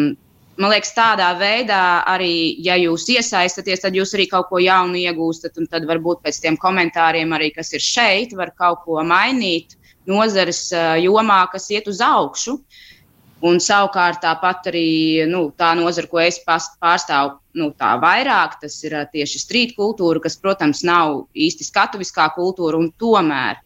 man 0.60 0.72
liekas, 0.72 0.92
tādā 0.96 1.30
veidā 1.38 2.04
arī, 2.10 2.56
ja 2.62 2.76
jūs 2.78 3.06
iesaistaties, 3.14 3.82
tad 3.82 3.96
jūs 3.96 4.14
arī 4.16 4.28
kaut 4.30 4.50
ko 4.50 4.60
jaunu 4.62 4.98
iegūstat. 5.00 5.56
Un 5.60 5.68
tad 5.70 5.86
varbūt 5.88 6.22
pēc 6.24 6.40
tiem 6.44 6.58
komentāriem, 6.60 7.34
arī, 7.36 7.50
kas 7.54 7.72
ir 7.74 7.84
šeit, 7.84 8.34
var 8.38 8.54
kaut 8.58 8.84
ko 8.86 9.02
mainīt 9.06 9.76
nozares 10.06 10.68
jomā, 11.02 11.44
kas 11.52 11.70
iet 11.72 11.88
uz 11.90 12.02
augšu. 12.04 12.58
Un 13.44 13.58
savukārt 13.60 14.22
tāpat 14.22 14.70
arī 14.70 15.26
nu, 15.28 15.50
tā 15.58 15.74
nozara, 15.76 16.08
ko 16.08 16.20
es 16.22 16.38
pārstāvu, 16.46 17.34
nu, 17.60 17.68
tā 17.76 17.90
vairāk, 18.00 18.56
tas 18.62 18.78
ir 18.86 18.96
tieši 19.12 19.42
strīta 19.42 19.76
kultūra, 19.76 20.22
kas, 20.24 20.38
protams, 20.40 20.80
nav 20.86 21.26
īsti 21.36 21.66
skatuviskā 21.66 22.30
kultūra, 22.38 22.80
un 22.80 22.88
tomēr 22.96 23.60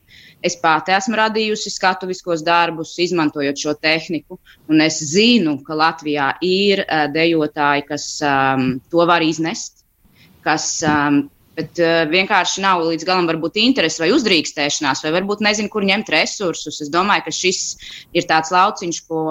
Es 0.45 0.55
pati 0.63 0.95
esmu 0.95 1.17
radījusi 1.19 1.73
skatuviskos 1.75 2.45
darbus, 2.47 2.93
izmantojot 3.03 3.59
šo 3.59 3.75
tehniku, 3.75 4.39
un 4.71 4.85
es 4.85 5.01
zinu, 5.11 5.57
ka 5.67 5.75
Latvijā 5.79 6.29
ir 6.47 6.85
uh, 6.85 7.09
dejotāji, 7.11 7.89
kas 7.89 8.07
um, 8.23 8.77
to 8.93 9.07
var 9.09 9.25
iznest, 9.27 9.83
kas 10.47 10.71
um, 10.87 11.25
bet 11.59 11.81
uh, 11.83 12.05
vienkārši 12.07 12.63
nav 12.63 12.85
līdz 12.87 13.07
galam 13.09 13.27
varbūt 13.27 13.59
interesi 13.59 13.99
vai 14.05 14.13
uzdrīkstēšanās, 14.15 15.03
vai 15.03 15.15
varbūt 15.17 15.43
nezinu, 15.43 15.73
kur 15.73 15.87
ņemt 15.89 16.13
resursus. 16.15 16.79
Es 16.85 16.93
domāju, 16.95 17.27
ka 17.27 17.35
šis 17.35 17.63
ir 18.15 18.29
tāds 18.31 18.55
lauciņš, 18.55 19.03
ko 19.11 19.25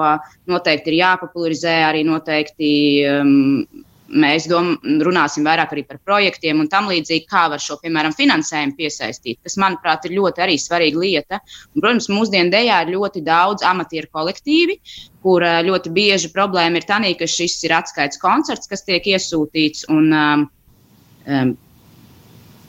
noteikti 0.52 0.92
ir 0.92 1.00
jāpopularizē, 1.06 1.78
arī 1.88 2.04
noteikti 2.08 2.72
um, 3.14 3.86
Mēs 4.08 4.46
dom, 4.48 4.76
runāsim 5.04 5.44
vairāk 5.48 5.74
arī 5.76 5.84
par 5.88 6.00
projektiem 6.08 6.62
un 6.64 6.70
tam 6.72 6.88
līdzīgi, 6.88 7.28
kā 7.28 7.48
var 7.52 7.60
šo, 7.60 7.76
piemēram, 7.82 8.16
finansējumu 8.16 8.78
piesaistīt, 8.78 9.42
kas, 9.44 9.58
manuprāt, 9.60 10.08
ir 10.08 10.16
ļoti 10.16 10.44
arī 10.46 10.56
svarīga 10.62 11.04
lieta. 11.04 11.42
Un, 11.74 11.82
protams, 11.82 12.08
mūsdienu 12.14 12.54
dēļā 12.54 12.80
ir 12.86 12.94
ļoti 12.96 13.24
daudz 13.28 13.68
amatieru 13.68 14.12
kolektīvi, 14.16 14.80
kur 15.26 15.44
ļoti 15.44 15.92
bieži 15.92 16.32
problēma 16.36 16.80
ir 16.80 16.88
tā, 16.88 17.02
ka 17.20 17.28
šis 17.28 17.60
ir 17.68 17.76
atskaits 17.76 18.22
koncerts, 18.22 18.70
kas 18.72 18.88
tiek 18.88 19.04
iesūtīts. 19.16 19.90
Un, 19.92 20.12
um, 20.16 21.56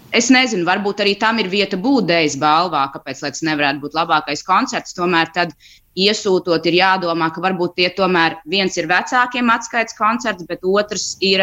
Es 0.08 0.30
nezinu, 0.32 0.64
varbūt 0.64 1.02
arī 1.04 1.18
tam 1.20 1.36
ir 1.42 1.50
vieta 1.52 1.76
būt 1.76 2.06
dēļas 2.08 2.38
balvā, 2.40 2.86
kāpēc 2.94 3.20
tas 3.26 3.42
nevarētu 3.44 3.82
būt 3.82 3.96
labākais 3.98 4.40
koncerts. 4.46 4.96
Tomēr 4.96 5.28
tad 5.34 5.52
iesūtot, 5.98 6.66
ir 6.70 6.78
jādomā, 6.78 7.30
ka 7.34 7.42
varbūt 7.42 7.76
tie 7.78 7.88
tomēr 7.94 8.38
viens 8.48 8.76
ir 8.78 8.88
vecākiem 8.90 9.50
atskaits 9.54 9.96
koncerts, 9.98 10.46
bet 10.48 10.66
otrs 10.66 11.16
ir, 11.24 11.42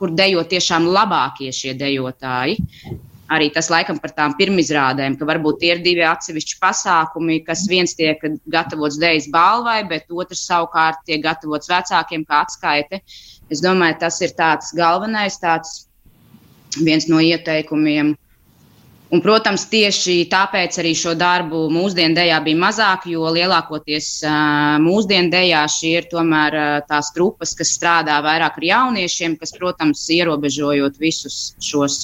kur 0.00 0.12
dejo 0.14 0.42
tiešām 0.48 0.88
labākie 0.90 1.52
šie 1.54 1.74
dejotāji. 1.78 2.58
Arī 3.32 3.48
tas 3.54 3.70
laikam 3.72 3.96
par 4.02 4.12
tām 4.12 4.34
pirmizrādēm, 4.36 5.14
ka 5.16 5.26
varbūt 5.28 5.62
tie 5.62 5.70
ir 5.72 5.80
divi 5.84 6.02
atsevišķi 6.04 6.58
pasākumi, 6.60 7.38
kas 7.46 7.64
viens 7.70 7.96
tiek 7.96 8.20
gatavots 8.52 8.98
dēļas 9.00 9.30
balvai, 9.32 9.78
bet 9.88 10.12
otrs 10.12 10.44
savukārt 10.44 11.00
tiek 11.08 11.22
gatavots 11.24 11.70
vecākiem 11.72 12.26
kā 12.28 12.42
atskaite. 12.44 13.00
Es 13.52 13.64
domāju, 13.64 13.96
tas 14.02 14.20
ir 14.20 14.34
tāds 14.36 14.74
galvenais, 14.76 15.40
tāds 15.40 15.86
viens 16.76 17.08
no 17.08 17.22
ieteikumiem. 17.24 18.12
Un, 19.14 19.20
protams, 19.22 19.68
tieši 19.70 20.24
tāpēc 20.26 20.74
arī 20.82 20.90
šo 20.98 21.12
darbu 21.14 21.68
mūsdienu 21.70 22.16
dēļā 22.16 22.40
bija 22.42 22.58
mazāk, 22.58 23.04
jo 23.06 23.28
lielākoties 23.30 24.08
mūsdienu 24.82 25.30
dēļā 25.30 25.60
šie 25.70 25.92
ir 26.00 26.08
tomēr 26.10 26.56
tās 26.88 27.12
trupas, 27.14 27.52
kas 27.54 27.76
strādā 27.76 28.16
vairāk 28.24 28.58
ar 28.58 28.66
jauniešiem, 28.70 29.36
kas, 29.38 29.54
protams, 29.54 30.02
ierobežojot 30.16 30.98
visus 30.98 31.36
šos 31.62 32.00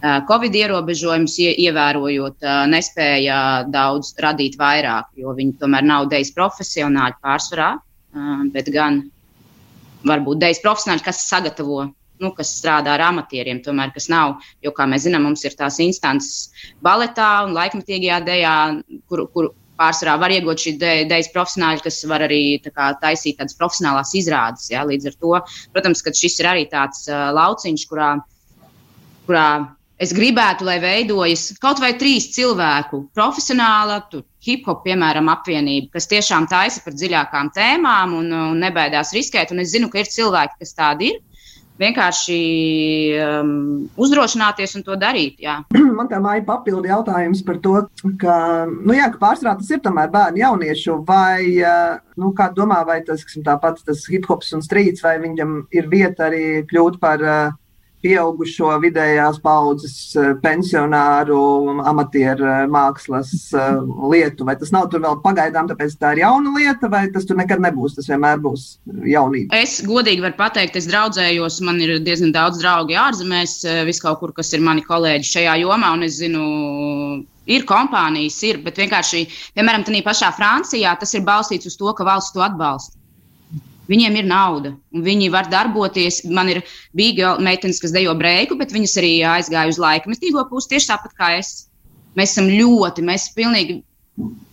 Covid 0.00 0.54
ierobežojumus, 0.54 1.36
ie, 1.42 1.52
ievērojot, 1.66 2.48
nespēja 2.72 3.38
daudz 3.68 4.14
radīt 4.22 4.56
vairāk, 4.56 5.10
jo 5.20 5.36
viņi 5.36 5.56
tomēr 5.60 5.84
nav 5.84 6.08
dēļas 6.08 6.32
profesionāļi 6.38 7.18
pārsvarā, 7.28 7.72
bet 8.54 8.72
gan 8.72 9.02
varbūt 10.06 10.40
dēļas 10.46 10.64
profesionāļi, 10.64 11.04
kas 11.10 11.26
sagatavo 11.28 11.90
nu, 12.22 12.32
kas 12.36 12.50
strādā 12.58 12.96
ar 12.96 13.06
amatieriem, 13.08 13.62
tomēr 13.64 13.92
kas 13.94 14.08
nav. 14.12 14.36
Jo, 14.64 14.72
kā 14.76 14.88
mēs 14.90 15.06
zinām, 15.06 15.28
mums 15.28 15.44
ir 15.46 15.56
tās 15.58 15.78
instances 15.84 16.50
baletā 16.84 17.30
un 17.46 17.56
laikmatīgajā 17.56 18.20
dejā, 18.26 18.58
kur, 19.10 19.26
kur 19.34 19.52
pārsvarā 19.78 20.16
var 20.20 20.34
iegūt 20.34 20.64
šī 20.64 20.74
dēļas 20.80 21.32
profesionāļi, 21.34 21.84
kas 21.86 22.02
var 22.10 22.26
arī 22.26 22.42
tā 22.64 22.72
kā, 22.74 22.90
taisīt 23.02 23.38
tādas 23.38 23.56
profesionālās 23.58 24.14
izrādes. 24.18 24.68
Ja? 24.72 24.84
Līdz 24.88 25.12
ar 25.12 25.18
to, 25.22 25.34
protams, 25.74 26.04
šis 26.20 26.40
ir 26.42 26.50
arī 26.50 26.68
tāds 26.70 27.06
uh, 27.10 27.28
lauciņš, 27.36 27.84
kurā, 27.90 28.12
kurā 29.28 29.48
es 30.02 30.14
gribētu, 30.14 30.66
lai 30.66 30.78
veidojas 30.82 31.52
kaut 31.62 31.82
vai 31.82 31.92
trīs 31.98 32.30
cilvēku 32.34 33.04
profesionāla, 33.18 34.00
hip 34.46 34.66
hop, 34.68 34.84
piemēram, 34.86 35.30
apvienība, 35.32 35.92
kas 35.96 36.10
tiešām 36.10 36.46
taisa 36.50 36.82
par 36.84 36.94
dziļākām 36.96 37.52
tēmām 37.54 38.14
un, 38.20 38.30
un 38.52 38.60
nebaidās 38.62 39.14
riskēt. 39.16 39.54
Un 39.54 39.64
es 39.64 39.74
zinu, 39.74 39.90
ka 39.92 40.02
ir 40.02 40.10
cilvēki, 40.10 40.60
kas 40.62 40.76
tādi 40.78 41.12
ir. 41.12 41.24
Vienkārši 41.78 42.38
um, 43.22 43.52
uzdrošināties 43.98 44.76
un 44.78 44.84
to 44.86 44.96
darīt. 45.00 45.38
Jā. 45.42 45.60
Man 45.98 46.10
tā 46.10 46.20
māja 46.22 46.44
papildu 46.46 46.90
jautājums 46.90 47.44
par 47.46 47.60
to, 47.64 47.76
ka, 48.20 48.38
nu 48.68 48.96
jā, 48.96 49.08
ka 49.14 49.22
pārsvarā 49.22 49.56
tas 49.60 49.70
ir 49.74 49.82
tomēr 49.84 50.10
bērni 50.14 50.42
jauniešu, 50.44 50.98
vai, 51.08 51.44
uh, 51.62 51.96
nu, 52.20 52.32
kā 52.36 52.50
domā, 52.56 52.82
vai 52.88 53.00
tas, 53.06 53.24
kas 53.26 53.40
tāpat 53.46 53.82
tas 53.86 54.04
hip 54.10 54.28
hops 54.30 54.52
un 54.56 54.64
strīds, 54.64 55.04
vai 55.06 55.16
viņam 55.22 55.62
ir 55.74 55.90
vieta 55.90 56.28
arī 56.28 56.44
kļūt 56.68 57.00
par 57.02 57.24
uh, 57.24 57.56
pieaugušo 58.08 58.72
vidējās 58.82 59.40
paudzes 59.44 59.96
eh, 60.16 60.32
pensionāru, 60.42 61.38
amatieru 61.88 62.48
eh, 62.48 62.64
mākslas 62.72 63.32
eh, 63.52 63.78
lietu. 64.12 64.46
Vai 64.48 64.56
tas 64.60 64.72
nav 64.74 64.88
tur 64.92 65.04
vēl 65.04 65.20
pagaidām, 65.24 65.68
tāpēc 65.70 65.96
tā 66.00 66.14
ir 66.16 66.24
jauna 66.24 66.54
lieta, 66.56 66.90
vai 66.92 67.04
tas 67.14 67.28
tur 67.28 67.38
nekad 67.40 67.62
nebūs? 67.64 67.98
Tas 67.98 68.08
vienmēr 68.10 68.40
būs 68.44 68.68
jaunība. 69.12 69.58
Es 69.58 69.78
godīgi 69.86 70.24
varu 70.24 70.38
pateikt, 70.40 70.78
es 70.80 70.88
draudzējos, 70.90 71.60
man 71.66 71.80
ir 71.84 71.98
diezgan 72.04 72.32
daudz 72.36 72.62
draugu 72.62 72.96
ārzemēs, 72.98 73.60
vis 73.88 74.02
kaut 74.04 74.22
kur, 74.22 74.34
kas 74.36 74.54
ir 74.56 74.64
mani 74.64 74.84
kolēģi 74.86 75.32
šajā 75.34 75.58
jomā, 75.64 75.92
un 75.96 76.06
es 76.06 76.20
zinu, 76.22 76.44
ir 77.48 77.66
kompānijas, 77.68 78.38
ir, 78.48 78.62
bet 78.64 78.80
vienkārši, 78.80 79.24
piemēram, 79.56 79.86
tādā 79.88 80.04
pašā 80.06 80.32
Francijā 80.36 80.94
tas 81.00 81.14
ir 81.16 81.26
balstīts 81.28 81.70
uz 81.70 81.76
to, 81.80 81.92
ka 81.96 82.06
valsts 82.08 82.34
to 82.36 82.44
atbalsta. 82.44 82.97
Viņiem 83.88 84.18
ir 84.20 84.26
nauda, 84.28 84.74
un 84.92 85.04
viņi 85.04 85.30
var 85.32 85.48
darboties. 85.48 86.20
Man 86.28 86.50
ir 86.52 86.60
bija 86.96 87.36
meitenes, 87.40 87.80
kas 87.80 87.94
dejo 87.94 88.12
breiku, 88.18 88.58
bet 88.60 88.74
viņas 88.74 88.96
arī 89.00 89.12
aizgāja 89.24 89.72
uz 89.72 89.80
laikmetīgo 89.80 90.44
pusi 90.50 90.74
tieši 90.74 90.90
tāpat 90.90 91.16
kā 91.16 91.32
es. 91.38 91.54
Mēs 92.18 92.34
esam 92.34 92.50
ļoti, 92.50 93.04
mēs 93.06 93.30
pilnīgi, 93.36 93.80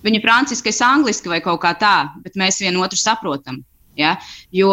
viņa 0.06 0.22
franciski, 0.24 0.72
es 0.72 0.82
angliski 0.86 1.32
vai 1.32 1.42
kaut 1.44 1.60
kā 1.64 1.74
tā, 1.80 1.96
bet 2.24 2.38
mēs 2.40 2.62
vienotru 2.64 3.00
saprotam. 3.00 3.60
Ja? 4.00 4.16
Jo 4.56 4.72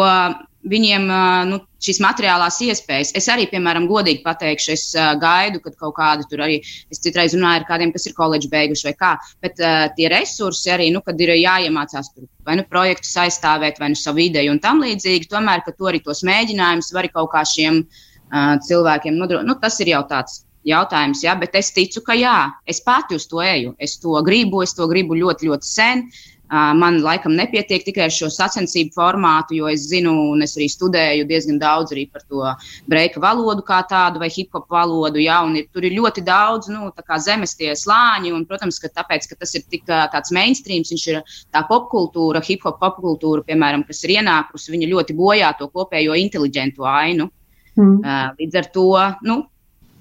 viņiem 0.69 1.07
nu, 1.49 1.59
šīs 1.83 1.99
materiālās 2.03 2.59
iespējas. 2.63 3.11
Es 3.17 3.27
arī, 3.31 3.45
piemēram, 3.51 3.87
godīgi 3.89 4.23
pateikšu, 4.23 4.69
es 4.73 4.85
gaidu, 5.21 5.59
kad 5.63 5.75
kaut 5.79 5.95
kādi 5.97 6.27
tur 6.29 6.45
arī, 6.45 6.59
es 6.93 7.01
citreiz 7.03 7.35
runāju 7.35 7.61
ar 7.61 7.67
kādiem, 7.67 7.91
kas 7.95 8.07
ir 8.07 8.15
koledžu 8.17 8.51
beiguši 8.53 8.87
vai 8.87 8.95
kā, 8.99 9.11
bet 9.43 9.59
uh, 9.63 9.89
tie 9.97 10.07
resursi 10.13 10.71
arī, 10.73 10.89
nu, 10.95 11.03
kad 11.05 11.19
ir 11.19 11.35
jāiemācās 11.35 12.13
tur 12.13 12.29
vai 12.47 12.57
nu 12.59 12.67
projektus 12.69 13.11
aizstāvēt, 13.25 13.81
vai 13.83 13.91
nu 13.93 13.99
savu 13.99 14.23
ideju 14.23 14.55
un 14.55 14.63
tam 14.63 14.81
līdzīgi, 14.83 15.29
tomēr, 15.31 15.65
ka 15.65 15.75
to 15.75 15.91
arī 15.91 16.03
tos 16.03 16.23
mēģinājumus 16.27 16.93
var 16.95 17.11
kaut 17.11 17.31
kā 17.35 17.43
šiem 17.47 17.83
uh, 17.83 18.55
cilvēkiem 18.63 19.19
nodrošināt. 19.19 19.51
Nu, 19.51 19.59
tas 19.59 19.79
ir 19.83 19.93
jau 19.95 20.03
tāds 20.09 20.43
jautājums, 20.67 21.23
jā, 21.23 21.35
bet 21.39 21.55
es 21.59 21.71
ticu, 21.75 22.01
ka 22.05 22.15
jā, 22.17 22.37
es 22.69 22.79
pati 22.83 23.17
uz 23.19 23.27
to 23.27 23.41
eju. 23.43 23.75
Es 23.83 23.97
to 24.01 24.15
gribu, 24.25 24.63
es 24.63 24.75
to 24.77 24.87
gribu 24.91 25.17
ļoti, 25.19 25.49
ļoti 25.51 25.67
sen. 25.67 26.05
Man 26.53 26.99
laikam 27.01 27.33
nepietiek 27.33 27.81
tikai 27.87 28.03
ar 28.05 28.11
šo 28.13 28.27
sacensību 28.29 28.93
formātu, 28.93 29.55
jo 29.57 29.69
es 29.71 29.87
zinu, 29.89 30.11
un 30.33 30.45
es 30.45 30.53
arī 30.57 30.67
studēju 30.69 31.25
diezgan 31.29 31.57
daudz 31.61 31.95
arī 31.95 32.03
par 32.13 32.21
to 32.29 32.51
breika 32.89 33.21
valodu 33.23 33.63
kā 33.65 33.79
tādu 33.89 34.21
vai 34.21 34.29
hip 34.29 34.53
hop 34.53 34.67
valodu. 34.69 35.17
Ja, 35.23 35.39
ir, 35.57 35.65
tur 35.73 35.87
ir 35.87 35.95
ļoti 35.97 36.21
daudz 36.27 36.69
nu, 36.69 36.91
zemes 37.25 37.55
tie 37.57 37.73
slāņi, 37.79 38.33
un, 38.35 38.45
protams, 38.45 38.77
ka 38.83 38.91
tāpēc, 39.01 39.25
ka 39.31 39.39
tas 39.41 39.55
ir 39.57 39.65
tik 39.65 39.87
tāds 39.87 40.33
mainstream, 40.35 40.85
viņš 40.85 41.07
ir 41.09 41.21
tā 41.49 41.63
popkultūra, 41.69 42.43
hip 42.45 42.67
hop 42.67 42.77
popkultūra, 42.83 43.45
piemēram, 43.49 43.87
kas 43.87 44.03
ir 44.05 44.19
ienākusi, 44.19 44.75
viņa 44.75 44.91
ļoti 44.93 45.17
bojā 45.17 45.55
to 45.57 45.71
kopējo 45.73 46.17
inteliģentu 46.21 46.85
ainu. 46.85 47.31
Mm. 47.73 48.03
Līdz 48.37 48.59
ar 48.61 48.69
to 48.75 48.89
nu, 49.25 49.39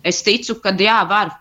es 0.05 0.21
ticu, 0.27 0.59
ka 0.61 0.75
jā, 0.77 1.01
var 1.09 1.33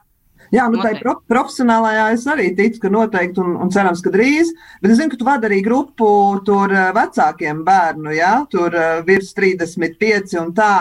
Jā, 0.52 0.66
nu, 0.68 0.82
tā 0.84 0.92
pro, 1.00 1.14
profesionālajā 1.32 2.08
es 2.12 2.26
arī 2.28 2.50
ticu, 2.58 2.82
ka 2.84 2.90
noteikti 2.92 3.40
un, 3.40 3.54
un 3.64 3.70
cerams, 3.72 4.02
ka 4.04 4.12
drīz. 4.12 4.52
Bet 4.84 4.92
es 4.92 5.00
zinu, 5.00 5.14
ka 5.14 5.20
tu 5.22 5.28
vadi 5.28 5.48
arī 5.48 5.62
grupu 5.64 6.10
tur 6.48 6.74
eh, 6.76 6.90
vecākiem 6.98 7.62
bērnu, 7.68 8.12
jā, 8.18 8.34
tur 8.52 8.76
eh, 8.76 8.98
virs 9.08 9.32
35 9.38 10.36
un 10.42 10.52
tā. 10.58 10.74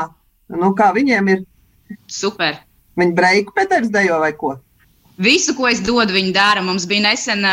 Nu, 0.51 0.73
kā 0.75 0.91
viņiem 0.97 1.31
ir? 1.37 1.47
Super. 2.11 2.59
Viņi 2.99 3.15
breiku 3.15 3.55
pēc 3.55 3.71
tevis 3.71 3.95
dejo 3.95 4.19
vai 4.23 4.33
ko? 4.39 4.57
Visu, 5.21 5.53
ko 5.53 5.67
es 5.69 5.83
dodu, 5.85 6.15
viņi 6.17 6.33
dara. 6.33 6.63
Mums 6.65 6.87
bija 6.89 7.05
nesen 7.11 7.45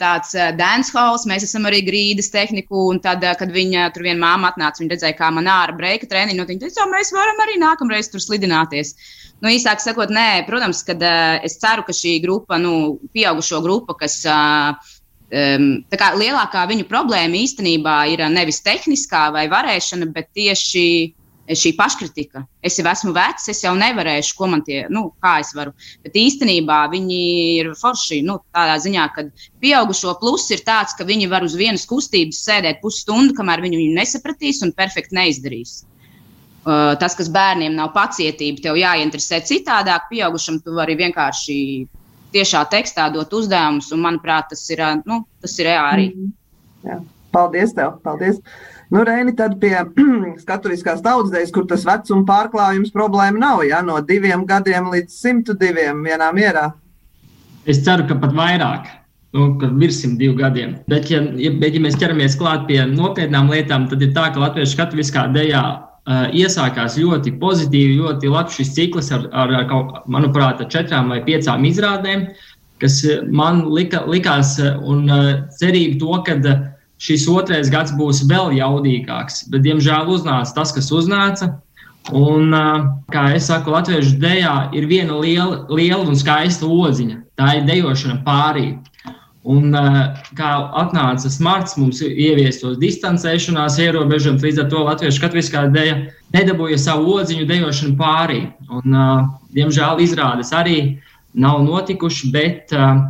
tāds 0.00 0.34
dance 0.58 0.90
halls, 0.90 1.22
mēs 1.30 1.46
esam 1.46 1.68
arī 1.70 1.78
grīdas 1.86 2.32
tehniku. 2.34 2.88
Un 2.90 2.98
tad, 3.04 3.22
kad 3.38 3.52
viņa 3.54 3.86
tur 3.94 4.08
viena 4.08 4.18
māma 4.24 4.50
atnāca, 4.50 4.82
viņa 4.82 4.90
redzēja, 4.96 5.16
kā 5.20 5.28
man 5.30 5.46
ārā 5.46 5.76
breika 5.78 6.08
treniņu, 6.10 6.40
nu, 6.40 6.48
viņa 6.50 6.64
teica, 6.64 6.88
mēs 6.90 7.14
varam 7.14 7.44
arī 7.44 7.60
nākamreiz 7.62 8.10
tur 8.10 8.24
slidināties. 8.24 8.96
Nu, 9.42 9.50
īsāk 9.50 9.82
sakot, 9.82 10.12
nē, 10.14 10.44
protams, 10.46 10.84
kad 10.86 11.02
es 11.42 11.58
ceru, 11.62 11.82
ka 11.86 11.94
šī 11.96 12.18
grupa, 12.22 12.60
nu, 12.62 12.98
pieaugušo 13.14 13.62
grupa, 13.64 13.98
kas. 14.04 14.22
Um, 15.32 15.78
tā 15.88 15.96
kā 15.96 16.10
lielākā 16.12 16.66
viņu 16.68 16.84
problēma 16.90 17.38
īstenībā 17.40 17.94
ir 18.12 18.20
nevis 18.28 18.58
tehniskā 18.60 19.30
vai 19.32 19.46
varēšana, 19.48 20.10
bet 20.12 20.28
tieši 20.36 20.82
šī 21.50 21.72
paškritika. 21.76 22.44
Es 22.62 22.78
jau 22.78 22.86
esmu 22.88 23.12
vecs, 23.16 23.48
es 23.50 23.62
jau 23.64 23.72
nevarēšu, 23.76 24.34
ko 24.38 24.48
man 24.52 24.62
tie, 24.66 24.84
nu, 24.92 25.08
kā 25.22 25.38
es 25.42 25.52
varu. 25.56 25.72
Bet 26.04 26.16
īstenībā 26.18 26.84
viņi 26.92 27.20
ir 27.58 27.72
forši 27.78 28.22
nu, 28.26 28.38
tādā 28.54 28.78
ziņā, 28.84 29.06
ka 29.14 29.26
pieaugušo 29.62 30.14
pluss 30.20 30.52
ir 30.54 30.62
tāds, 30.66 30.94
ka 30.98 31.06
viņi 31.08 31.30
var 31.32 31.46
uz 31.46 31.56
vienas 31.58 31.86
kustības 31.90 32.42
sēdēt 32.46 32.82
pusstundu, 32.84 33.34
kamēr 33.38 33.64
viņi 33.64 33.80
viņu 33.80 33.98
nesapratīs 33.98 34.62
un 34.66 34.74
perfekti 34.76 35.18
neizdarīs. 35.18 35.82
Uh, 36.62 36.92
tas, 36.94 37.16
kas 37.18 37.26
bērniem 37.34 37.74
nav 37.74 37.88
pacietība, 37.90 38.60
tev 38.62 38.76
jāinteresē 38.78 39.40
citādāk, 39.42 40.04
pieaugušam 40.12 40.60
tu 40.62 40.76
vari 40.76 40.94
vienkārši 40.94 41.56
tiešā 42.32 42.60
tekstā 42.70 43.08
dot 43.10 43.34
uzdevumus, 43.34 43.90
un 43.94 44.04
manuprāt, 44.04 44.52
tas 44.52 44.62
ir, 44.70 44.82
nu, 45.08 45.24
tas 45.42 45.58
ir 45.58 45.72
arī. 45.72 46.12
Mm 46.14 46.20
-hmm. 46.20 46.90
Jā. 46.90 47.00
Paldies 47.32 47.74
tev! 47.74 47.98
Paldies. 48.04 48.38
Nu, 48.92 49.04
Reini, 49.04 49.32
tad 49.36 49.58
pie 49.60 49.74
skatuviskās 50.44 51.02
tautsdejas, 51.02 51.50
kur 51.50 51.66
tas 51.66 51.84
vecuma 51.84 52.24
pārklājums 52.28 52.92
problēma 52.92 53.38
nav, 53.38 53.64
ja 53.64 53.82
no 53.82 54.00
diviem 54.00 54.46
gadiem 54.46 54.90
līdz 54.92 55.10
102 55.10 55.94
vienā 56.04 56.32
mierā. 56.32 56.72
Es 57.66 57.84
ceru, 57.84 58.06
ka 58.08 58.14
pat 58.14 58.32
vairāk. 58.32 58.90
Nu, 59.32 59.58
virs 59.80 60.02
simt 60.02 60.18
divu 60.20 60.34
gadiem. 60.36 60.74
Bet, 60.92 61.10
ja, 61.10 61.22
ja, 61.40 61.50
bet, 61.50 61.72
ja 61.74 61.80
mēs 61.80 61.96
ķeramies 61.96 62.36
klāt 62.36 62.66
pie 62.68 62.82
nopietnām 62.86 63.48
lietām, 63.48 63.88
tad 63.88 64.02
ir 64.02 64.12
tā, 64.12 64.26
ka 64.34 64.40
Latvijas 64.40 64.74
skatuviskā 64.76 65.24
dejā 65.32 65.62
iesākās 66.08 66.96
ļoti 66.98 67.36
pozitīvi, 67.38 68.00
ļoti 68.02 68.30
labs 68.32 68.56
šis 68.58 68.72
cikls 68.74 69.12
ar, 69.14 69.28
ar, 69.30 69.52
ar 69.60 69.68
kaut, 69.70 69.92
manuprāt, 70.10 70.60
ar 70.62 70.70
četrām 70.72 71.12
vai 71.12 71.20
piecām 71.22 71.62
izrādēm, 71.68 72.26
kas 72.82 72.98
man 73.30 73.68
lika, 73.70 74.02
likās 74.10 74.56
un 74.58 75.04
uh, 75.06 75.28
cerību 75.60 76.00
to, 76.00 76.16
ka 76.26 76.56
šis 77.02 77.26
otrais 77.30 77.70
gads 77.70 77.94
būs 77.98 78.22
vēl 78.30 78.54
jaudīgāks. 78.58 79.46
Bet, 79.50 79.64
diemžēl, 79.66 80.10
uznāca 80.10 80.54
tas, 80.60 80.74
kas 80.74 80.90
uznāca. 80.94 81.52
Un, 82.10 82.50
kā 83.14 83.28
es 83.36 83.46
saku, 83.46 83.70
latviešu 83.70 84.16
dejā 84.22 84.54
ir 84.74 84.88
viena 84.90 85.20
liela, 85.22 85.62
liela 85.70 86.02
un 86.02 86.18
skaista 86.18 86.66
odziņa. 86.66 87.20
Tā 87.38 87.58
ir 87.60 87.68
dejošana 87.68 88.22
pārī. 88.26 88.72
Un, 89.42 89.74
kā 90.38 90.50
atnāca 90.78 91.30
smarts, 91.32 91.74
mums 91.74 91.98
ieviestos 92.04 92.76
distancēšanās 92.78 93.80
ierobežojums, 93.82 94.44
līdz 94.46 94.60
ar 94.62 94.68
to 94.70 94.82
latviešu 94.86 95.24
katoliskā 95.24 95.64
dēļa 95.74 95.96
nedabūja 96.36 96.78
savu 96.78 97.16
odziņu 97.18 97.48
dejošanu 97.48 97.96
pārī. 97.98 98.44
Un, 98.70 98.94
diemžēl 99.56 100.04
izrādes 100.04 100.54
arī 100.54 100.76
nav 101.34 101.58
notikuši, 101.66 102.30
bet 102.30 102.70
uh, 102.76 103.02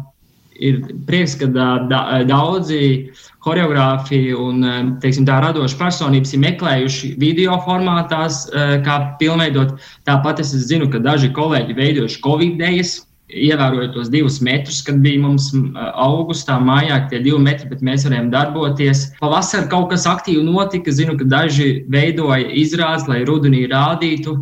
ir 0.62 0.81
prieks, 1.07 1.37
ka 1.40 1.49
da, 1.53 2.01
daudzi 2.29 3.12
choreogrāfi 3.42 4.33
un 4.37 4.64
teiksim, 5.03 5.27
tā 5.29 5.40
radoša 5.42 5.79
personības 5.81 6.35
ir 6.35 6.42
meklējuši 6.45 7.14
video 7.21 7.59
formātās, 7.66 8.45
kā 8.87 8.99
pilnveidot. 9.21 9.77
Tāpat 10.09 10.45
es 10.45 10.55
zinu, 10.68 10.90
ka 10.92 11.03
daži 11.03 11.33
kolēģi 11.35 11.79
veidojuši 11.79 12.23
covid-19 12.25 13.09
ievēroju 13.33 13.92
tos 13.95 14.11
divus 14.12 14.40
metrus, 14.45 14.83
kad 14.85 15.01
bija 15.05 15.21
mums 15.23 15.51
augustā 15.92 16.59
mājā 16.62 16.99
tie 17.11 17.21
divi 17.25 17.40
metri, 17.42 17.68
bet 17.71 17.85
mēs 17.85 18.07
varējām 18.07 18.31
darboties. 18.33 19.07
Pavasarī 19.21 19.68
kaut 19.73 19.90
kas 19.92 20.07
aktīvi 20.09 20.45
notika. 20.47 20.92
Zinu, 20.92 21.16
ka 21.18 21.29
daži 21.29 21.85
veidoja 21.92 22.51
izrādes, 22.62 23.09
lai 23.11 23.23
rudenī 23.29 23.64
rādītu. 23.71 24.37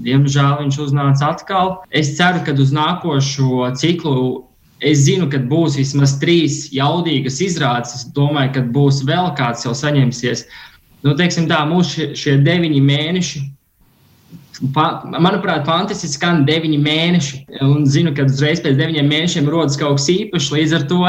Diemžēl 0.00 0.60
viņš 0.62 0.80
uznāca 0.86 1.32
atkal. 1.34 1.74
Es 1.90 2.14
ceru, 2.16 2.40
ka 2.46 2.54
uz 2.56 2.72
nākošo 2.72 3.68
ciklu 3.80 4.46
es 4.80 5.04
zinu, 5.04 5.28
ka 5.28 5.42
būs 5.50 5.76
vismaz 5.76 6.16
trīs 6.22 6.68
jaudīgas 6.72 7.40
izrādes. 7.44 7.94
Es 7.98 8.08
domāju, 8.16 8.54
ka 8.56 8.66
būs 8.76 9.02
vēl 9.08 9.34
kāds 9.36 9.66
jau 9.66 9.76
saņemsies. 9.76 10.46
Nu, 11.04 11.16
teiksim 11.16 11.48
tā, 11.48 11.62
mūsu 11.68 11.96
šie, 11.96 12.06
šie 12.16 12.36
deviņi 12.44 12.80
mēneši 12.84 13.42
manuprāt, 14.60 15.66
fantastiski 15.68 16.18
skan 16.18 16.44
deviņi 16.48 16.80
mēneši. 16.84 17.44
Un 17.66 17.86
zinu, 17.88 18.14
ka 18.16 18.28
uzreiz 18.28 18.62
pēc 18.64 18.78
deviņiem 18.80 19.08
mēnešiem 19.08 19.48
rodas 19.52 19.78
kaut 19.80 20.00
kas 20.00 20.10
īpašs. 20.12 20.50
Līdz 20.56 20.76
ar 20.78 20.88
to 20.90 21.00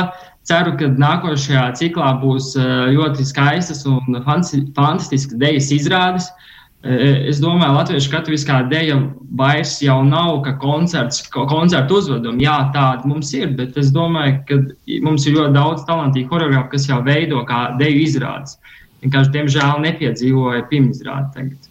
ceru, 0.50 0.76
ka 0.80 0.92
nākošajā 1.02 1.66
ciklā 1.80 2.14
būs 2.22 2.54
ļoti 2.96 3.28
skaistas 3.28 3.84
un 3.90 4.22
fantastiskas 4.26 5.38
dejas 5.42 5.72
izrādes. 5.76 6.32
Uh, 6.32 6.48
Es 6.82 7.38
domāju, 7.38 7.62
ka 7.62 7.74
latviešu 7.76 8.10
katoliskā 8.10 8.56
dēļa 8.72 8.96
vairs 9.38 9.76
jau 9.86 10.00
nav 10.02 10.40
ka 10.48 10.56
koncerts, 10.58 11.22
koncertu 11.30 12.00
uzvedumi. 12.00 12.42
Jā, 12.42 12.56
tāda 12.74 13.06
mums 13.06 13.30
ir, 13.38 13.52
bet 13.60 13.78
es 13.78 13.92
domāju, 13.94 14.40
ka 14.50 14.58
mums 15.06 15.28
ir 15.30 15.38
ļoti 15.38 15.54
daudz 15.60 15.86
talantīgu 15.86 16.32
choreogrāfu, 16.32 16.72
kas 16.72 16.88
jau 16.90 16.98
veido 17.06 17.44
kā 17.46 17.68
deju 17.78 18.02
izrādes. 18.02 18.58
Vienkārši, 19.06 19.34
diemžēl, 19.36 19.84
nepiedzīvoja 19.86 20.66
pirmizrādi 20.74 21.30
tagad. 21.36 21.71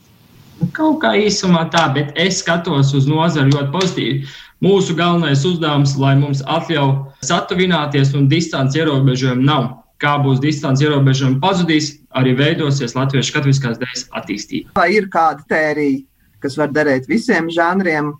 Kaut 0.77 1.01
kā 1.03 1.15
īsumā 1.17 1.65
tā, 1.73 1.87
bet 1.95 2.13
es 2.21 2.43
skatos 2.43 2.93
uz 2.97 3.07
nozari 3.09 3.53
ļoti 3.55 3.73
pozitīvi. 3.73 4.33
Mūsu 4.61 4.93
galvenais 4.97 5.45
uzdevums, 5.49 5.95
lai 5.97 6.13
mums 6.21 6.43
atļauj 6.45 7.25
satuvināties 7.25 8.13
un 8.17 8.29
distance 8.29 8.77
ierobežojumi 8.77 9.47
nav. 9.47 9.71
Kā 10.01 10.15
būs 10.21 10.41
distance 10.41 10.85
ierobežojumi 10.85 11.41
pazudīs, 11.41 11.95
arī 12.17 12.35
veidosies 12.37 12.97
latviešu 12.97 13.35
katoliskās 13.37 13.81
dēļas 13.81 14.07
attīstība. 14.21 14.73
Vai 14.77 14.91
ir 14.97 15.09
kāda 15.13 15.45
tērija, 15.49 16.03
kas 16.45 16.57
var 16.61 16.73
derēt 16.77 17.09
visiem 17.09 17.49
žanriem, 17.53 18.13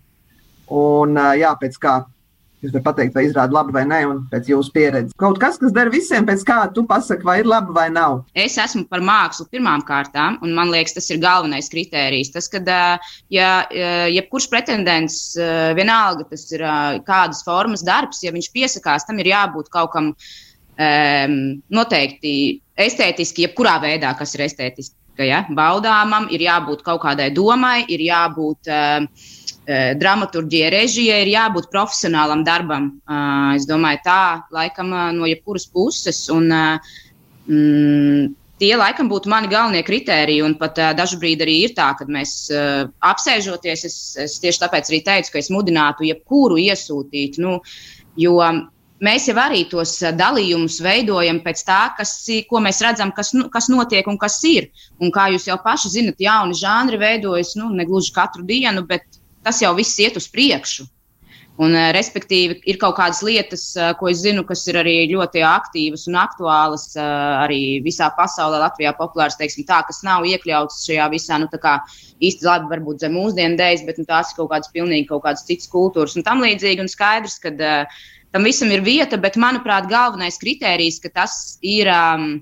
un 0.81 1.21
jā, 1.37 1.53
pēc 1.61 1.77
kā 1.81 1.95
Jūs 2.61 2.75
varat 2.75 2.85
pateikt, 2.85 3.15
vai 3.17 3.23
izrāda 3.25 3.55
labi 3.55 3.73
vai 3.73 3.81
nē, 3.89 3.99
un 4.05 4.19
pēc 4.29 4.51
jūsu 4.51 4.69
pieredzes. 4.75 5.15
Kaut 5.17 5.39
kas, 5.41 5.55
kas 5.57 5.73
der 5.73 5.89
visiem, 5.89 6.27
pēc 6.27 6.43
kā 6.45 6.59
tu 6.75 6.83
pasaki, 6.89 7.25
vai 7.25 7.39
ir 7.41 7.49
labi 7.49 7.73
vai 7.73 7.87
nav. 7.89 8.19
Es 8.37 8.59
esmu 8.61 8.83
par 8.91 9.01
mākslu 9.05 9.47
pirmām 9.49 9.81
kārtām, 9.87 10.37
un 10.45 10.53
man 10.57 10.69
liekas, 10.69 10.93
tas 10.99 11.09
ir 11.09 11.21
galvenais 11.23 11.71
kriterijs. 11.73 12.29
Tas, 12.35 12.51
ka, 12.53 12.61
ja 13.33 13.49
jebkurš 14.13 14.47
pretendents, 14.53 15.17
vienalga 15.79 16.27
tas 16.29 16.45
ir 16.53 16.65
kādas 17.07 17.41
formas 17.47 17.81
darbs, 17.87 18.21
ja 18.21 18.33
viņš 18.35 18.53
piesakās, 18.53 19.09
tam 19.09 19.17
ir 19.23 19.33
jābūt 19.33 19.73
kaut 19.73 19.95
kam 19.95 20.13
um, 20.13 21.35
noteikti 21.73 22.35
estētiski, 22.77 23.47
jebkurā 23.47 23.79
veidā, 23.81 24.13
kas 24.17 24.37
ir 24.37 24.45
estētiski. 24.45 24.97
Ja? 25.21 25.43
Baudāmam 25.49 26.29
ir 26.33 26.45
jābūt 26.45 26.85
kaut 26.85 27.01
kādai 27.03 27.31
domai, 27.33 27.87
ir 27.89 28.05
jābūt. 28.05 28.69
Uh, 28.69 29.39
Eh, 29.69 29.93
dramaturgija, 29.93 30.71
režija 30.73 31.19
ir 31.21 31.29
jābūt 31.35 31.67
profesionālam 31.69 32.41
darbam. 32.43 32.87
Eh, 33.05 33.55
es 33.59 33.67
domāju, 33.69 33.99
tā 34.07 34.21
laikam 34.49 34.89
eh, 34.89 35.11
no 35.13 35.29
jebkuras 35.29 35.67
puses. 35.69 36.23
Un, 36.33 36.49
mm, 36.49 38.31
tie 38.57 38.71
laikam 38.77 39.09
būtu 39.09 39.29
mani 39.29 39.51
galvenie 39.51 39.83
kriteriji. 39.85 40.41
Un 40.45 40.57
pat 40.57 40.81
uh, 40.81 40.91
dažkārt 40.97 41.45
arī 41.45 41.55
ir 41.67 41.71
tā, 41.77 41.91
ka 41.97 42.05
mēs 42.05 42.33
uh, 42.53 42.89
apsēžoties, 43.09 43.85
es, 43.89 43.95
es 44.21 44.35
tieši 44.41 44.61
tāpēc 44.61 44.91
arī 44.91 44.99
teicu, 45.05 45.31
ka 45.33 45.41
es 45.41 45.49
mudinātu 45.53 46.05
jebkuru 46.05 46.59
iesūtīt. 46.61 47.39
Nu, 47.41 47.55
jo 48.21 48.35
mēs 49.01 49.25
jau 49.29 49.37
arī 49.41 49.63
tos 49.69 49.95
dalījumus 50.17 50.77
veidojam 50.85 51.41
pēc 51.45 51.63
tā, 51.65 51.79
kas, 51.97 52.13
ko 52.49 52.61
mēs 52.61 52.83
redzam, 52.85 53.13
kas, 53.17 53.33
nu, 53.37 53.47
kas 53.53 53.69
notiek 53.73 54.09
un 54.09 54.21
kas 54.21 54.37
ir. 54.45 54.69
Un 55.01 55.13
kā 55.13 55.31
jūs 55.33 55.49
jau 55.49 55.57
paši 55.63 55.95
zinat, 55.97 56.21
jauni 56.21 56.57
žanri 56.57 57.01
veidojas 57.01 57.55
nu, 57.57 57.71
ne 57.73 57.87
gluži 57.89 58.13
katru 58.13 58.45
dienu, 58.45 58.85
bet 58.89 59.20
tas 59.43 59.61
jau 59.61 59.73
viss 59.77 59.99
iet 59.99 60.17
uz 60.19 60.27
priekšu. 60.31 60.87
Un, 61.61 61.75
eh, 61.75 61.91
respektīvi, 61.93 62.61
ir 62.65 62.77
kaut 62.81 62.95
kādas 62.97 63.19
lietas, 63.21 63.63
eh, 63.75 63.91
ko 63.99 64.07
es 64.09 64.21
zinu, 64.23 64.45
kas 64.47 64.63
ir 64.71 64.79
arī 64.79 64.95
ļoti 65.11 65.43
aktīvas 65.45 66.07
un 66.07 66.15
aktuālas 66.17 66.85
eh, 66.95 67.01
arī 67.43 67.59
visā 67.83 68.07
pasaulē, 68.15 68.61
Latvijā 68.63 68.95
populāras, 68.97 69.37
teiksim, 69.37 69.67
tā, 69.67 69.81
kas 69.85 70.01
nav 70.07 70.23
iekļautas 70.23 70.79
šajā 70.87 71.09
visā, 71.11 71.37
nu, 71.43 71.49
tā 71.51 71.59
kā 71.61 71.75
īsti 72.23 72.47
labi, 72.47 72.71
varbūt 72.71 73.03
zem 73.03 73.13
mūsdienu 73.13 73.59
dēļas, 73.59 73.85
bet 73.85 73.99
nu, 73.99 74.07
tās 74.07 74.31
ir 74.31 74.39
kaut 74.39 74.49
kādas 74.53 74.71
pilnīgi 74.73 75.09
kaut 75.11 75.25
kādas 75.27 75.45
citas 75.45 75.69
kultūras 75.69 76.15
un 76.15 76.25
tam 76.25 76.41
līdzīgi. 76.41 76.81
Un 76.81 76.89
skaidrs, 76.89 77.37
ka 77.43 77.51
uh, 77.51 77.99
tam 78.31 78.47
visam 78.47 78.71
ir 78.71 78.81
vieta, 78.85 79.19
bet, 79.21 79.35
manuprāt, 79.35 79.89
galvenais 79.91 80.39
kriterijs, 80.41 81.01
ka 81.03 81.11
tas 81.13 81.35
ir 81.61 81.91
um, 81.91 82.39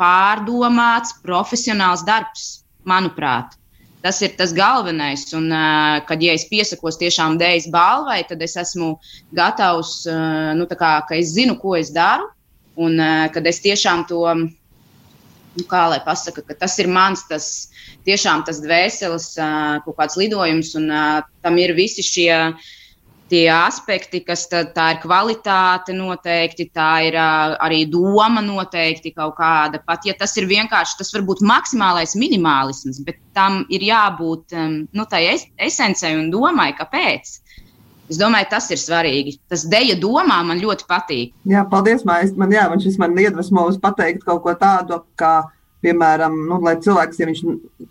pārdomāts, 0.00 1.14
profesionāls 1.24 2.04
darbs, 2.06 2.64
manuprāt. 2.88 3.54
Tas 4.04 4.20
ir 4.22 4.36
tas 4.38 4.52
galvenais. 4.54 5.24
Un, 5.34 5.48
uh, 5.50 5.98
kad 6.06 6.22
ja 6.22 6.36
es 6.38 6.46
piesakos 6.50 7.00
tiešām 7.00 7.38
dēļas 7.40 7.66
balvai, 7.74 8.20
tad 8.28 8.42
es 8.46 8.54
esmu 8.60 8.92
gatavs, 9.34 10.04
uh, 10.06 10.54
nu, 10.58 10.68
kā, 10.70 10.92
ka 11.08 11.18
es 11.18 11.34
zinu, 11.34 11.58
ko 11.58 11.74
es 11.78 11.90
daru. 11.94 12.30
Un 12.78 12.98
uh, 13.02 13.26
kad 13.34 13.46
es 13.50 13.58
tiešām 13.64 14.06
to, 14.06 14.22
nu, 14.38 15.66
kā 15.66 15.88
lai 15.90 15.98
pasaka, 16.06 16.46
ka 16.46 16.54
tas 16.62 16.78
ir 16.78 16.90
mans, 16.94 17.26
tas 17.30 17.72
tiešām 18.06 18.46
tas 18.46 18.62
dvēseles 18.62 19.32
uh, 19.42 19.78
kaut 19.84 19.98
kāds 19.98 20.18
lidojums, 20.20 20.76
un 20.78 20.92
uh, 20.94 21.22
tam 21.42 21.58
ir 21.58 21.74
visi 21.76 22.06
šie 22.06 22.30
uh, 22.36 22.68
tie 23.30 23.46
aspekti, 23.52 24.20
kas 24.26 24.46
tā, 24.50 24.62
tā 24.74 24.86
ir 24.94 25.00
kvalitāte 25.02 25.94
noteikti, 25.96 26.68
tā 26.74 26.90
ir 27.08 27.18
arī 27.18 27.82
doma 27.90 28.42
noteikti 28.44 29.12
kaut 29.16 29.36
kāda. 29.38 29.82
Pat 29.86 30.06
ja 30.08 30.16
tas 30.18 30.34
ir 30.40 30.48
vienkārši, 30.50 30.98
tas 31.00 31.12
var 31.14 31.26
būt 31.28 31.44
maksimālais 31.46 32.16
minimālisms, 32.18 33.02
bet 33.06 33.20
tam 33.36 33.62
ir 33.72 33.84
jābūt 33.88 34.56
um, 34.56 34.80
nu, 34.92 35.06
tai 35.10 35.26
es, 35.34 35.46
esencei 35.68 36.16
un 36.18 36.32
domai, 36.34 36.72
kāpēc. 36.78 37.38
Es 38.08 38.16
domāju, 38.16 38.48
tas 38.54 38.70
ir 38.72 38.80
svarīgi. 38.80 39.36
Tas 39.52 39.66
deja 39.68 39.98
domā 40.00 40.40
man 40.46 40.62
ļoti 40.62 40.86
patīk. 40.88 41.34
Jā, 41.48 41.66
paldies, 41.68 42.06
Mājas. 42.08 42.32
Man, 42.40 42.52
jā, 42.54 42.64
man 42.72 42.80
šis 42.80 42.96
man 43.00 43.12
iedvesmo 43.20 43.66
pateikt 43.82 44.24
kaut 44.24 44.40
ko 44.46 44.54
tādu, 44.56 45.02
kā 45.20 45.42
Piemēram, 45.84 46.34
nu, 46.48 46.58
lai 46.64 46.74
cilvēks, 46.82 47.20
ja 47.20 47.26
viņš, 47.28 47.40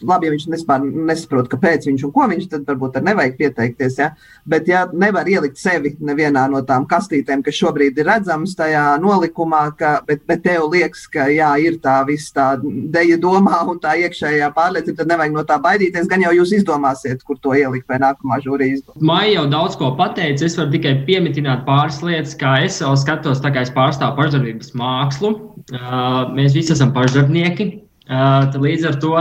labi, 0.03 0.27
ja 0.27 0.33
viņš 0.33 0.45
nespār, 0.51 0.83
nesaprot, 0.83 1.47
kāpēc 1.51 1.87
viņš 1.87 2.01
un 2.03 2.11
ko 2.15 2.25
viņš, 2.27 2.49
tad 2.51 2.65
varbūt 2.67 2.99
nevajag 3.05 3.37
pieteikties. 3.39 3.99
Ja? 4.01 4.09
Bet, 4.43 4.67
ja 4.67 4.81
nevar 4.91 5.29
ielikt 5.29 5.59
sevi 5.61 5.93
nevienā 6.03 6.47
no 6.51 6.59
tām 6.67 6.87
kastītēm, 6.89 7.45
kas 7.45 7.55
šobrīd 7.61 7.97
ir 7.97 8.09
redzamas 8.09 8.57
tajā 8.59 8.83
nolikumā, 9.03 9.63
ka, 9.79 9.93
bet, 10.07 10.25
bet 10.27 10.43
tev 10.43 10.67
liekas, 10.73 11.05
ka 11.13 11.29
jā, 11.31 11.53
ir 11.63 11.79
tā 11.83 12.01
viss 12.07 12.35
tā 12.35 12.49
deja 12.63 13.15
domā 13.21 13.61
un 13.71 13.79
tā 13.83 13.95
iekšējā 14.03 14.51
pārliecība, 14.57 14.99
tad 15.01 15.13
nevajag 15.13 15.37
no 15.37 15.45
tā 15.47 15.59
baidīties. 15.63 16.11
Gan 16.11 16.27
jau 16.27 16.35
jūs 16.41 16.53
izdomāsiet, 16.59 17.23
kur 17.23 17.39
to 17.39 17.55
ielikt 17.55 17.87
vai 17.87 18.01
nākamā 18.03 18.41
žūrija 18.43 18.81
izdomās. 18.81 19.07
Maija 19.11 19.39
jau 19.39 19.47
daudz 19.55 19.79
ko 19.79 19.93
pateica. 19.99 20.45
Es 20.47 20.59
varu 20.59 20.75
tikai 20.75 20.97
pieminēt 21.07 21.63
pāris 21.67 22.03
lietas, 22.03 22.35
kā 22.39 22.57
es 22.67 22.81
jau 22.83 22.93
skatos, 22.99 23.41
tā 23.43 23.51
kā 23.55 23.63
es 23.63 23.73
pārstāvu 23.75 24.19
pašdarbības 24.19 24.75
mākslu. 24.77 25.33
Uh, 25.67 26.29
mēs 26.35 26.55
visi 26.55 26.75
esam 26.75 26.93
pašdarbnieki. 26.95 27.76
Uh, 28.07 28.47
līdz 28.63 28.85
ar 28.87 28.99
to 29.03 29.13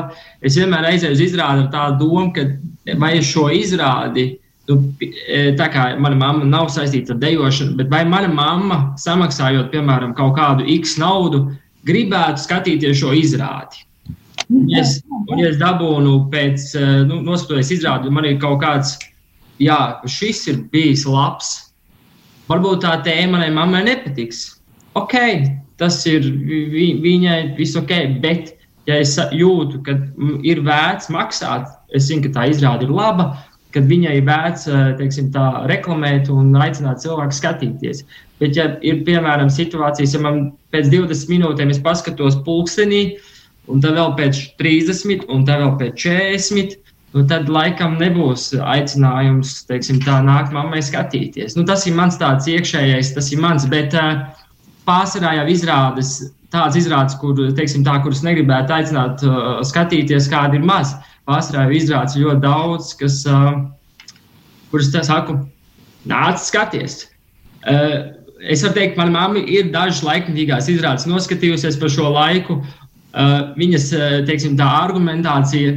es 0.46 0.55
vienmēr 0.55 0.92
aizēju 0.92 1.16
uz 1.16 1.22
izrādi 1.25 1.64
ar 1.64 1.70
tādu 1.72 2.07
domu, 2.07 2.29
ka 2.37 2.44
vai 3.01 3.16
šo 3.25 3.49
izrādi, 3.51 4.37
nu, 4.70 4.77
tā 5.59 5.66
kā 5.75 5.88
mana 5.99 6.18
mamma 6.18 6.46
nav 6.46 6.70
saistīta 6.75 7.14
ar 7.14 7.20
dejošanu, 7.22 7.75
bet 7.81 7.90
vai 7.90 8.05
mana 8.07 8.31
mamma, 8.31 8.79
samaksājot, 9.03 9.72
piemēram, 9.75 10.14
kaut 10.18 10.37
kādu 10.38 10.66
X 10.79 10.96
naudu, 11.03 11.49
gribētu 11.87 12.42
skatīties 12.44 13.03
šo 13.03 13.12
izrādi. 13.16 13.83
Un, 14.46 14.66
ja 14.70 14.85
es, 14.85 15.01
un, 15.27 15.38
ja 15.40 15.51
es 15.51 15.59
dabūnu 15.59 16.16
pēc, 16.31 16.70
nu, 17.11 17.20
noskatoties 17.27 17.75
izrādi, 17.79 18.12
man 18.14 18.29
ir 18.29 18.38
kaut 18.42 18.61
kāds, 18.62 18.94
jā, 19.62 19.79
šis 20.07 20.44
ir 20.53 20.61
bijis 20.70 21.07
labs. 21.11 21.57
Varbūt 22.46 22.85
tā 22.85 22.94
tēma 23.03 23.40
manai 23.40 23.51
mammai 23.55 23.83
nepatiks. 23.88 24.44
Ok, 24.99 25.16
tas 25.81 25.99
ir 26.07 26.29
vi, 26.46 26.92
viņai 27.03 27.57
viss 27.59 27.79
ok. 27.79 27.92
Bet, 28.22 28.55
ja 28.87 29.01
es 29.03 29.16
jūtu, 29.35 29.83
ka 29.87 29.96
ir 30.46 30.62
vērts 30.66 31.11
maksāt, 31.12 31.68
es 31.94 32.09
zinu, 32.09 32.27
ka 32.27 32.35
tā 32.38 32.46
izrāde 32.53 32.87
ir 32.87 32.94
laba, 32.94 33.33
kad 33.75 33.88
viņai 33.90 34.14
ir 34.20 34.27
vērts 34.29 34.68
eh, 34.70 34.87
teiksim, 35.01 35.31
tā, 35.35 35.46
reklamēt 35.70 36.31
un 36.33 36.55
aicināt 36.57 37.03
cilvēku 37.03 37.37
skatīties. 37.37 38.05
Bet, 38.40 38.57
ja 38.57 38.70
ir 38.85 39.03
piemēram 39.09 39.51
situācijas, 39.53 40.16
ja 40.16 40.22
man 40.25 40.40
pēc 40.75 40.88
20 40.92 41.33
minūtēm 41.33 41.72
es 41.75 41.83
paskatos 41.85 42.38
pulkstenī, 42.46 43.18
un 43.72 43.83
tad 43.85 43.99
vēl 43.99 44.14
pēc 44.18 44.42
30, 44.62 45.29
un 45.33 45.46
tad 45.49 45.64
vēl 45.64 45.79
pēc 45.83 46.03
40. 46.07 46.83
Nu, 47.16 47.22
tad 47.25 47.46
laikam 47.49 47.94
nebūs 47.96 48.51
aicinājums, 48.61 49.62
teiksim, 49.70 50.03
tā 50.05 50.18
nākt 50.27 50.51
mammai 50.53 50.83
skatīties. 50.85 51.55
Nu, 51.57 51.62
tas 51.64 51.87
ir 51.88 51.94
mans 51.96 52.18
tāds 52.20 52.49
iekšējais, 52.51 53.14
tas 53.16 53.31
ir 53.33 53.40
mans. 53.40 53.64
Bet, 53.72 53.94
uh, 53.96 54.27
pārsvarā 54.87 55.35
jau 55.40 55.46
izrādes, 55.51 56.12
tādas 56.55 56.79
izrādes, 56.79 57.17
kur, 57.21 57.39
teiksim, 57.57 57.85
tā, 57.87 57.97
kuras 58.05 58.23
negribētu 58.27 58.75
aicināt 58.77 59.25
uh, 59.27 59.59
skatīties, 59.67 60.31
kāda 60.33 60.59
ir 60.59 60.67
maz. 60.67 60.95
Pārsvarā 61.27 61.67
jau 61.67 61.79
izrādes 61.81 62.19
ļoti 62.21 62.43
daudz, 62.45 62.93
kas, 63.01 63.21
uh, 63.31 63.65
kuras 64.73 64.93
tā 64.95 65.03
saku, 65.07 65.39
nāc 66.09 66.41
skaties. 66.43 67.05
Uh, 67.67 68.15
es 68.47 68.63
varu 68.63 68.77
teikt, 68.79 68.99
mana 69.01 69.15
mamma 69.15 69.43
ir 69.43 69.73
dažas 69.75 70.05
laikmatīgās 70.07 70.71
izrādes 70.71 71.09
noskatījusies 71.11 71.79
par 71.83 71.93
šo 71.93 72.13
laiku. 72.15 72.61
Uh, 73.17 73.53
viņas, 73.59 73.91
uh, 73.97 74.09
teiksim, 74.29 74.59
tā 74.61 74.69
argumentācija 74.85 75.77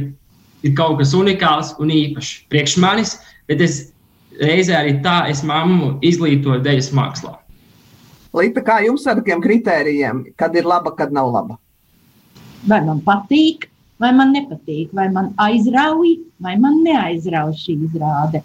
ir 0.66 0.74
kaut 0.78 0.98
kas 1.00 1.14
unikāls 1.16 1.72
un 1.80 1.92
īpašs 1.94 2.34
priekš 2.52 2.76
manis, 2.82 3.16
bet 3.48 3.62
es 3.64 3.86
reizē 4.40 4.76
arī 4.78 4.98
tā 5.04 5.22
es 5.32 5.42
mammu 5.46 5.96
izglītoju 6.06 6.62
dejas 6.64 6.90
mākslā. 6.96 7.34
Līta, 8.36 8.62
kā 8.62 8.78
jums 8.84 9.06
ar 9.10 9.18
tiem 9.26 9.40
kritērijiem, 9.42 10.22
kad 10.38 10.54
ir 10.54 10.68
laba, 10.70 10.92
kad 10.94 11.10
nav 11.10 11.32
laba? 11.34 11.56
Vai 12.70 12.78
man 12.86 13.00
patīk, 13.02 13.66
vai 13.98 14.12
man 14.14 14.30
nepatīk, 14.36 14.92
vai 14.94 15.08
man 15.10 15.32
aizrauj, 15.42 16.12
vai 16.44 16.54
man 16.60 16.78
neaizrauj 16.84 17.56
šī 17.58 17.74
izrāde. 17.88 18.42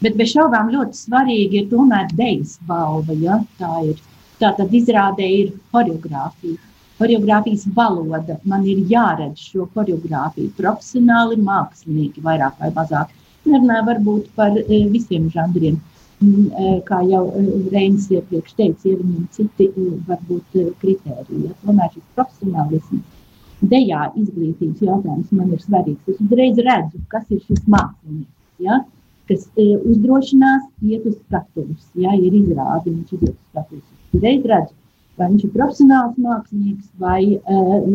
Bet 0.00 0.16
bez 0.16 0.32
šaubām 0.32 0.72
ļoti 0.72 0.96
svarīgi 0.96 1.60
ir 1.60 1.68
tomēr 1.70 2.08
dejas 2.16 2.56
balva. 2.66 3.14
Ja? 3.20 3.38
Tā 3.60 3.74
ir. 3.92 4.00
Tā 4.40 4.54
tad 4.56 4.72
izrādē 4.72 5.26
ir 5.36 5.52
choreogrāfija. 5.70 6.56
Choreogrāfijas 6.98 7.66
valoda. 7.76 8.38
Man 8.48 8.64
ir 8.68 8.80
jāredz 8.88 9.44
šo 9.52 9.66
choreogrāfiju. 9.74 10.54
Profesionāli 10.56 11.36
mākslinieki 11.44 12.24
vairāk 12.24 12.56
vai 12.64 12.72
mazāk. 12.76 13.12
Nerunāju 13.44 13.86
varbūt 13.92 14.32
par 14.36 14.56
eh, 14.56 14.88
visiem 14.90 15.28
žanriem. 15.32 15.76
Eh, 16.20 16.80
kā 16.84 16.98
jau 17.08 17.22
eh, 17.32 17.44
Reinis 17.72 18.10
iepriekš 18.12 18.52
teica, 18.58 18.90
ir 18.90 18.98
viņam 19.00 19.22
citi 19.32 19.70
eh, 19.70 19.92
varbūt 20.04 20.58
kritēriji. 20.82 21.46
Ja? 21.46 21.54
Tomēr 21.62 21.94
šis 21.94 22.04
profesionālisms 22.18 23.70
dejā 23.70 24.02
izglītības 24.20 24.82
jautājums 24.84 25.30
man 25.38 25.54
ir 25.54 25.62
svarīgs. 25.64 26.10
Es 26.12 26.20
uzreiz 26.20 26.60
redzu, 26.66 27.00
kas 27.14 27.24
ir 27.32 27.40
šis 27.46 27.62
mākslinieks, 27.72 28.36
ja, 28.66 28.82
kas 29.30 29.46
e, 29.56 29.66
uzdrošinās 29.78 30.68
iet 30.84 31.08
uz 31.08 31.16
skatuves, 31.22 31.88
ja 32.04 32.12
ir 32.16 32.36
izrādi, 32.36 32.92
viņš 32.92 33.16
iet 33.16 33.26
uz 33.30 33.34
skatuves. 33.38 33.88
Es 33.88 34.20
uzreiz 34.20 34.46
redzu, 34.52 34.76
vai 35.16 35.28
viņš 35.32 35.44
ir 35.46 35.52
profesionāls 35.56 36.20
mākslinieks 36.20 36.88
vai 37.00 37.20
uh, 37.36 37.90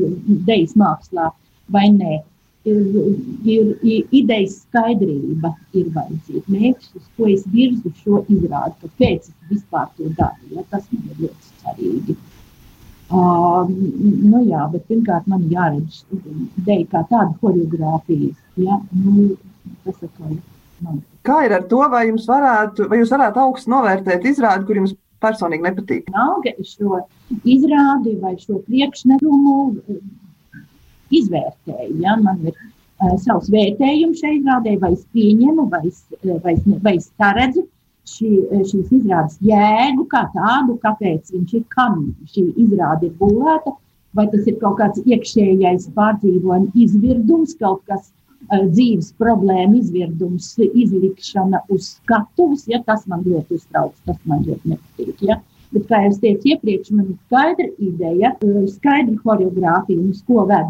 dejas 0.49 0.73
mākslā 0.77 1.31
vai 1.73 1.87
nē. 1.93 2.21
Ir, 2.65 3.65
ir, 3.85 4.05
idejas 4.09 4.55
skaidrība, 4.63 5.51
ir 5.77 5.91
vajadzīga. 5.93 6.41
Mērķis, 6.49 6.95
uz 6.97 7.09
ko 7.17 7.27
es 7.29 7.43
virzu 7.53 7.91
šo 7.99 8.23
izrādi, 8.25 8.73
kāpēc 8.81 9.27
es 9.29 9.35
vispār 9.51 9.91
to 9.99 10.09
daru. 10.17 10.49
Ja, 10.55 10.63
tas 10.71 10.87
man 10.89 11.11
ir 11.11 11.27
ļoti 11.27 11.51
svarīgi. 11.51 12.15
Uh, 13.05 13.69
nu 13.69 14.41
jā, 14.49 14.63
bet 14.73 14.87
pirmkārt 14.89 15.27
man 15.29 15.45
jāredz 15.51 16.01
ideja 16.15 16.87
kā 16.89 17.03
tāda 17.11 17.29
horeogrāfija. 17.43 18.33
Ja? 18.57 18.79
Nu, 18.97 19.35
tas 19.85 20.01
atkal 20.01 20.39
man. 20.81 21.03
Kā 21.25 21.43
ir 21.45 21.53
ar 21.59 21.69
to, 21.69 21.83
vai 21.93 22.07
jums 22.09 22.25
varētu, 22.29 22.89
vai 22.89 23.03
jūs 23.03 23.13
varētu 23.13 23.43
augstu 23.45 23.73
novērtēt 23.75 24.25
izrādi, 24.25 24.65
kur 24.65 24.81
jums 24.81 24.97
personīgi 25.21 25.67
nepatīk? 25.67 26.09
Nauga 26.13 26.53
šo 26.65 27.03
izrādi 27.45 28.17
vai 28.21 28.33
šo 28.41 28.59
priekšnesumu 28.65 29.55
izvērtēju. 31.13 31.99
Ja? 32.03 32.15
Man 32.21 32.41
ir 32.49 32.55
uh, 32.55 33.15
savs 33.21 33.49
vērtējums 33.53 34.21
šai 34.23 34.35
izrādē, 34.39 34.75
vai 34.81 34.93
es 34.95 35.05
pieņemu, 35.15 35.69
vai 35.71 35.83
es, 35.89 36.03
vai 36.23 36.55
es, 36.55 36.67
vai 36.85 36.95
es 36.97 37.09
saredzu 37.13 37.65
šī, 38.09 38.31
šīs 38.71 38.91
izrādes 38.99 39.39
jēgu 39.45 40.05
kā 40.11 40.25
tādu, 40.35 40.77
kāpēc 40.83 41.33
viņš 41.33 41.55
ir, 41.59 41.65
kam 41.73 42.11
šī 42.33 42.47
izrāde 42.65 43.09
ir 43.09 43.15
būvēta, 43.21 43.75
vai 44.15 44.27
tas 44.31 44.45
ir 44.47 44.59
kaut 44.61 44.77
kāds 44.79 45.01
iekšējais 45.03 45.89
pārdzīvojuma 45.95 46.71
izvirdums, 46.85 47.57
kaut 47.59 47.81
kas 47.89 48.07
uh, 48.09 48.63
dzīves 48.69 49.11
problēma 49.21 49.81
izvirdums, 49.81 50.53
izlikšana 50.65 51.65
uz 51.73 51.95
skatuves, 51.97 52.67
ja 52.71 52.81
tas 52.85 53.05
man 53.11 53.25
ļoti 53.25 53.59
uztrauc, 53.59 53.97
tas 54.05 54.21
man 54.29 54.45
ļoti 54.47 54.75
nepatīk. 54.75 55.27
Ja? 55.29 55.41
Bet, 55.73 55.87
kā 55.89 56.01
jau 56.05 56.11
teicu 56.21 56.51
iepriekš, 56.53 56.91
man 56.95 57.07
ir 57.09 57.17
skaidra 57.25 57.65
ideja, 57.87 58.31
skaidra 58.75 59.15
choreogrāfija, 59.23 60.03
uz 60.11 60.21
ko 60.27 60.45
ved 60.49 60.69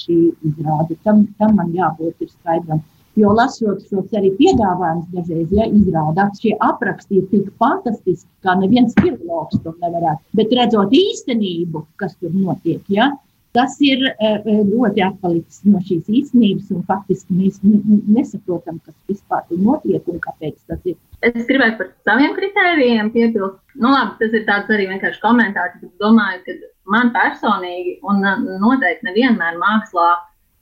šī 0.00 0.18
izrāde. 0.48 0.98
Tam, 1.06 1.24
tam 1.38 1.54
man 1.60 1.70
jābūt 1.76 2.26
skaidram. 2.32 2.82
Jo 3.14 3.30
lasot 3.30 3.84
šos 3.86 4.16
arī 4.18 4.32
piedāvājumus, 4.40 5.06
dažreiz 5.14 5.52
ja, 5.54 5.68
izrādās, 5.70 6.40
šie 6.42 6.56
apraksti 6.66 7.20
ir 7.20 7.28
tik 7.30 7.52
fantastiski, 7.62 8.26
kā 8.42 8.56
neviens 8.58 8.96
filologs 8.98 9.60
to 9.62 9.70
nevarētu. 9.78 10.24
Bet 10.34 10.54
redzot 10.58 10.96
īstenību, 10.98 11.84
kas 12.02 12.16
tur 12.18 12.34
notiek, 12.34 12.82
ja, 12.90 13.12
tas 13.54 13.76
ir 13.84 14.02
ļoti 14.18 15.04
atpalicis 15.06 15.62
no 15.68 15.80
šīs 15.86 16.10
īstenības, 16.20 16.72
un 16.74 16.84
faktiski 16.88 17.36
mēs 17.38 17.60
nesaprotam, 17.62 18.80
kas 18.84 18.96
vispār 19.10 19.44
tur 19.48 19.62
notiek 19.62 20.10
un 20.10 20.20
kāpēc 20.22 20.58
tas 20.68 20.82
ir. 20.90 20.98
Es 21.24 21.46
gribēju 21.48 21.78
par 21.78 21.90
saviem 22.04 22.34
kritērijiem 22.36 23.10
piebilst. 23.14 23.60
Nu, 23.78 23.94
labi, 23.94 24.18
tas 24.20 24.34
ir 24.36 24.44
tāds 24.48 24.70
arī 24.74 24.90
vienkārši 24.90 25.22
komentārs, 25.22 25.78
bet 25.80 25.92
domāju, 26.02 26.42
ka 26.44 26.56
man 26.92 27.14
personīgi 27.14 27.98
un 28.10 28.22
noteikti 28.60 29.08
nevienmēr 29.08 29.58
mākslā 29.62 30.10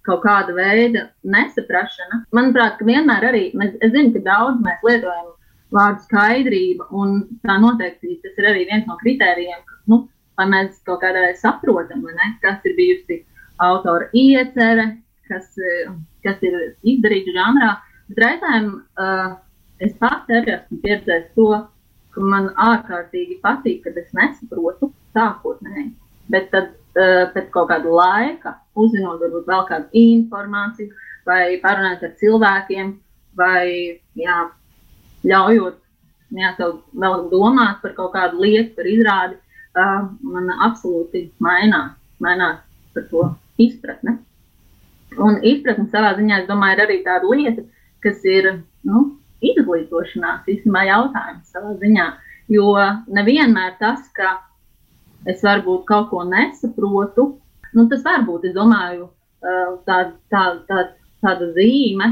kaut 0.07 0.23
kāda 0.25 0.55
veida 0.55 1.09
nesaprašana. 1.23 2.25
Manuprāt, 2.35 2.79
ka 2.79 2.87
vienmēr 2.87 3.29
arī, 3.31 3.45
mēs, 3.59 3.77
es 3.81 3.93
zinu, 3.95 4.13
ka 4.17 4.25
daudz 4.27 4.63
mēs 4.65 4.83
lietojam 4.87 5.31
vārdu 5.73 6.05
skaidrība, 6.07 6.89
un 6.93 7.23
tā 7.47 7.57
noteikti 7.63 8.19
tas 8.25 8.39
ir 8.39 8.49
arī 8.51 8.67
viens 8.69 8.89
no 8.89 8.99
kritērijiem, 9.01 9.63
ka, 9.67 9.79
nu, 9.93 10.03
lai 10.39 10.49
mēs 10.49 10.81
kaut 10.87 11.03
kādā 11.03 11.27
veidā 11.27 11.39
saprotam, 11.41 12.05
kas 12.43 12.65
ir 12.69 12.77
bijusi 12.79 13.19
autora 13.63 14.09
iecerē, 14.17 14.87
kas, 15.29 15.49
kas 16.25 16.45
ir 16.47 16.59
izdarīts 16.83 17.35
žanrā. 17.37 17.75
Bet 18.11 18.23
reizēm 18.25 18.71
uh, 19.01 19.35
es 19.83 19.95
pats 20.01 20.33
arī 20.33 20.57
esmu 20.57 20.81
pieredzējis 20.85 21.29
to, 21.37 21.49
ka 22.13 22.25
man 22.33 22.51
ārkārtīgi 22.61 23.41
patīk, 23.45 23.83
kad 23.87 23.99
es 24.01 24.11
nesaprotu 24.17 24.91
sākotnēji. 25.17 25.93
Bet 26.33 26.51
tad 26.55 26.73
uh, 26.73 27.29
pēc 27.35 27.53
kaut 27.55 27.71
kāda 27.71 27.93
laika 27.93 28.57
uzzinot 28.79 29.21
varbūt 29.23 29.49
vēl 29.49 29.69
kādu 29.69 30.03
informāciju, 30.03 30.93
vai 31.29 31.61
parunāt 31.63 32.03
ar 32.03 32.17
cilvēkiem, 32.19 32.97
vai 33.39 34.01
jā, 34.19 34.39
ļaujot 35.29 35.79
jā, 36.41 36.53
tev 36.59 36.79
vēl 36.99 37.29
domāt 37.31 37.81
par 37.85 37.95
kaut 37.97 38.13
kādu 38.17 38.43
lietu, 38.43 38.75
par 38.77 38.89
izrādi, 38.89 39.39
uh, 39.39 39.52
man 39.77 40.53
absolūti 40.67 41.27
mainās, 41.43 41.95
mainās 42.21 42.61
par 42.95 43.09
to 43.11 43.25
izpratne. 43.63 44.19
Un 45.21 45.41
izpratne 45.45 45.89
savā 45.93 46.15
ziņā, 46.19 46.43
es 46.43 46.49
domāju, 46.49 46.79
ir 46.79 46.85
arī 46.87 46.99
tāda 47.05 47.29
lieta, 47.29 47.65
kas 48.05 48.23
ir 48.25 48.49
nu, 48.89 49.05
izglītošanās 49.45 50.49
īstenībā 50.49 50.87
jautājums 50.89 51.53
savā 51.53 51.77
ziņā. 51.83 52.09
Jo 52.53 52.73
nevienmēr 53.13 53.77
tas, 53.81 54.05
ka 54.17 54.39
es 55.29 55.45
varbūt 55.45 55.87
kaut 55.89 56.11
ko 56.11 56.25
nesaprotu, 56.27 57.31
Nu, 57.73 57.87
tas 57.89 58.05
var 58.05 58.25
būt, 58.27 58.45
es 58.51 58.57
domāju, 58.57 59.07
tāda, 59.89 60.13
tā, 60.33 60.43
tā, 60.69 60.83
tāda 61.25 61.49
zīme. 61.57 62.11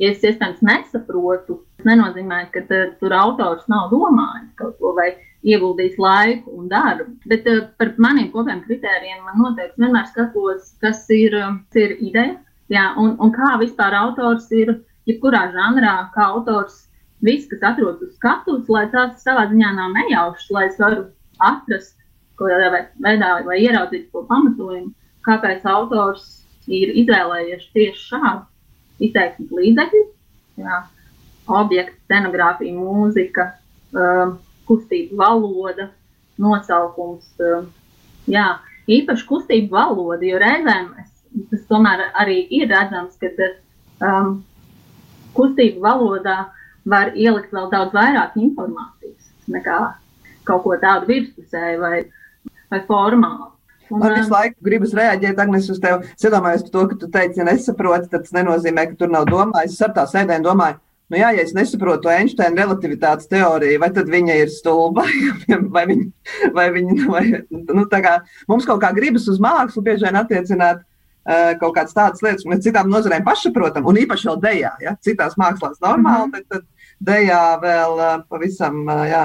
Ja 0.00 0.08
es 0.10 0.22
iespējams 0.24 0.62
nesaprotu, 0.64 1.58
tas 1.76 1.90
nenozīmē, 1.90 2.46
ka 2.54 2.62
tur 2.70 3.14
autors 3.14 3.66
nav 3.70 3.90
domājis 3.92 4.48
kaut 4.58 4.78
ko 4.80 4.94
vai 4.96 5.10
ieguldījis 5.46 5.98
laiku 5.98 6.54
un 6.58 6.68
darbu. 6.70 7.10
Bet 7.30 7.48
uh, 7.50 7.64
par 7.78 7.92
maniem 8.02 8.30
kopējiem 8.34 8.62
kritērijiem 8.66 9.26
man 9.26 9.42
noteikti 9.42 9.82
vienmēr 9.82 10.08
skatos, 10.10 10.72
kas 10.82 11.04
ir, 11.14 11.36
ir 11.74 11.96
ideja 11.98 12.38
jā, 12.72 12.86
un, 13.00 13.16
un 13.20 13.34
kā 13.34 13.56
vispār 13.60 13.96
autors 13.98 14.48
ir, 14.54 14.76
jebkurā 15.08 15.48
žanrā, 15.54 15.96
kā 16.14 16.30
autors 16.36 16.84
viss, 17.22 17.48
kas 17.50 17.62
atrodas 17.72 18.02
uz 18.06 18.14
skatuves, 18.16 18.70
lai 18.70 18.86
tās 18.94 19.22
savā 19.22 19.48
ziņā 19.50 19.74
nav 19.76 19.92
nejaušas, 19.98 20.48
lai 20.54 20.66
es 20.70 20.78
varu 20.78 21.06
atrast 21.42 21.98
kaut 22.38 22.50
kādā 22.50 22.86
veidā 23.02 23.34
vai 23.46 23.60
ieraudzīt 23.62 24.08
to 24.10 24.22
pamatojumu 24.30 24.92
kāpēc 25.26 25.66
autors 25.68 26.24
ir 26.70 26.92
izvēlējies 27.02 27.68
tieši 27.74 28.06
šādu 28.10 29.06
izteiksmes 29.06 29.54
līdzekļu. 29.58 30.02
Objekts, 31.52 31.98
scenogrāfija, 32.06 32.74
mūzika, 32.76 33.48
uh, 33.98 34.34
kustība, 34.68 35.16
valoda, 35.24 35.88
nosaukums. 36.42 37.28
Uh, 37.40 37.66
jā, 38.30 38.46
īpaši 38.90 39.26
kustība 39.28 39.82
valoda, 39.82 40.24
jo 40.26 40.40
reizēm 40.42 40.92
es, 41.02 41.12
tas 41.50 41.66
tomēr 41.70 42.08
arī 42.12 42.42
ir 42.54 42.68
redzams, 42.72 43.18
ka 43.20 43.32
um, 44.08 44.42
kustība 45.36 45.92
valodā 45.92 46.38
var 46.88 47.14
ielikt 47.14 47.52
vēl 47.54 47.70
daudz 47.72 47.94
vairāk 47.94 48.36
informācijas 48.40 49.30
nekā 49.52 49.78
kaut 50.46 50.64
ko 50.64 50.76
tādu 50.82 51.08
virspusēju 51.10 51.80
vai, 51.82 51.98
vai 52.70 52.80
formālu. 52.88 53.52
Man 53.92 54.14
visu 54.16 54.32
laiku 54.32 54.64
gribas 54.64 54.94
reaģēt, 54.96 55.40
Agnēs, 55.42 55.68
uz 55.72 55.80
tevi. 55.82 56.08
Es 56.16 56.24
iedomājos 56.24 56.64
to, 56.72 56.84
ka 56.88 56.96
tu 56.96 57.08
teici, 57.12 57.40
ja 57.40 57.46
nesaproti, 57.46 58.08
tad 58.12 58.24
tas 58.24 58.34
nenozīmē, 58.36 58.86
ka 58.88 58.98
tur 59.02 59.12
nav 59.12 59.26
domājis. 59.28 59.76
Es 59.76 59.84
ar 59.84 59.92
tā 59.96 60.06
sēdēju 60.08 60.46
domāju, 60.46 60.78
nu 61.10 61.18
jā, 61.18 61.32
ja 61.36 61.42
es 61.42 61.54
nesaprotu 61.56 62.10
Einsteina 62.12 62.62
relativitātes 62.62 63.28
teoriju, 63.30 63.80
vai 63.82 63.90
tad 63.94 64.10
viņa 64.12 64.38
ir 64.42 64.52
stulba, 64.52 65.06
vai 65.74 65.84
viņa, 65.90 66.06
vai 66.56 66.68
viņa, 66.76 66.96
vai, 67.10 67.24
nu 67.50 67.86
tā 67.90 68.02
kā 68.04 68.16
mums 68.50 68.68
kaut 68.68 68.82
kā 68.84 68.92
gribas 68.96 69.28
uz 69.32 69.40
mākslu 69.42 69.84
bieži 69.86 70.08
vien 70.08 70.22
attiecināt. 70.22 70.86
Uh, 71.22 71.52
kaut 71.54 71.76
kādas 71.76 71.94
tādas 71.94 72.18
lietas, 72.18 72.42
mēs 72.50 72.64
citām 72.64 72.88
nozarēm 72.90 73.22
pašsaprotam, 73.22 73.84
un 73.86 74.00
īpaši 74.00 74.26
vēl 74.26 74.40
dejā. 74.42 74.72
Ja? 74.82 74.96
Citās 75.06 75.36
mākslās 75.38 75.78
normāli, 75.78 76.26
mm 76.26 76.32
-hmm. 76.32 76.48
tad, 76.50 76.64
tad 76.66 76.96
dejā 76.98 77.42
vēl 77.62 77.94
uh, 77.94 78.24
pavisam, 78.26 78.80
uh, 78.88 79.04
jā. 79.06 79.20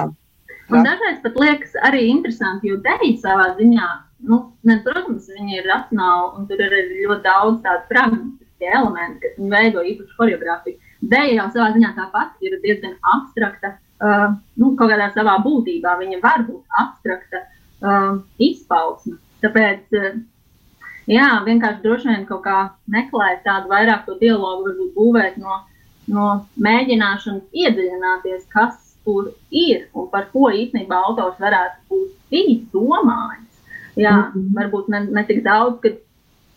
Un 0.70 0.86
dažreiz 0.86 1.18
pat 1.24 1.40
liekas 1.42 1.74
arī 1.82 2.04
interesanti, 2.06 2.70
jo 2.70 2.78
deja 2.84 3.10
savā 3.18 3.48
ziņā 3.58 3.88
nu, 4.26 4.38
ne, 4.66 4.78
protams, 4.84 5.28
viņi 5.30 5.60
ir 5.60 5.68
racionāli, 5.70 6.30
un 6.38 6.46
tur 6.50 6.62
ir 6.64 6.76
ļoti 7.04 7.24
daudz 7.26 7.60
tādu 7.64 7.86
pragmatisku 7.92 8.70
elementu, 8.72 9.22
kas 9.24 9.50
veido 9.54 9.84
īpašu 9.92 10.18
choreogrāfiju. 10.18 10.87
Dēļ 10.98 11.34
jau 11.36 11.46
savā 11.54 11.68
ziņā 11.76 11.92
tāpat 11.94 12.42
ir 12.42 12.56
diezgan 12.62 12.96
abstrakta, 13.14 13.76
uh, 14.02 14.32
nu, 14.58 14.72
kaut 14.78 14.90
kādā 14.90 15.12
savā 15.14 15.36
būtībā 15.44 15.94
viņa 16.00 16.18
var 16.24 16.42
būt 16.48 16.80
abstrakta 16.82 17.44
uh, 17.44 18.18
izpausme. 18.42 19.18
Tāpēc, 19.44 19.84
uh, 19.94 20.18
jā, 21.06 21.28
vienkārši 21.46 21.84
droši 21.84 22.10
vien 22.10 22.26
kaut 22.26 22.42
kā 22.48 22.58
meklēt 22.90 23.44
tādu 23.46 23.70
vairāk 23.70 24.08
to 24.08 24.18
dialogu, 24.18 24.66
varbūt 24.66 24.90
būvēt 24.96 25.38
no, 25.42 25.60
no 26.10 26.26
mēģināšanas 26.66 27.46
iedziļināties, 27.54 28.48
kas 28.50 28.96
tur 29.06 29.30
ir 29.54 29.86
un 29.94 30.10
par 30.12 30.26
ko 30.32 30.50
īstenībā 30.50 30.98
autors 31.06 31.38
varētu 31.40 31.86
būt 31.92 32.10
bijis 32.32 32.66
domājis. 32.74 33.46
Jā, 33.98 34.12
mm 34.14 34.32
-hmm. 34.34 34.50
varbūt 34.58 34.90
ne, 34.94 35.00
ne 35.14 35.24
tik 35.26 35.40
daudz, 35.46 35.80
ka 35.82 35.94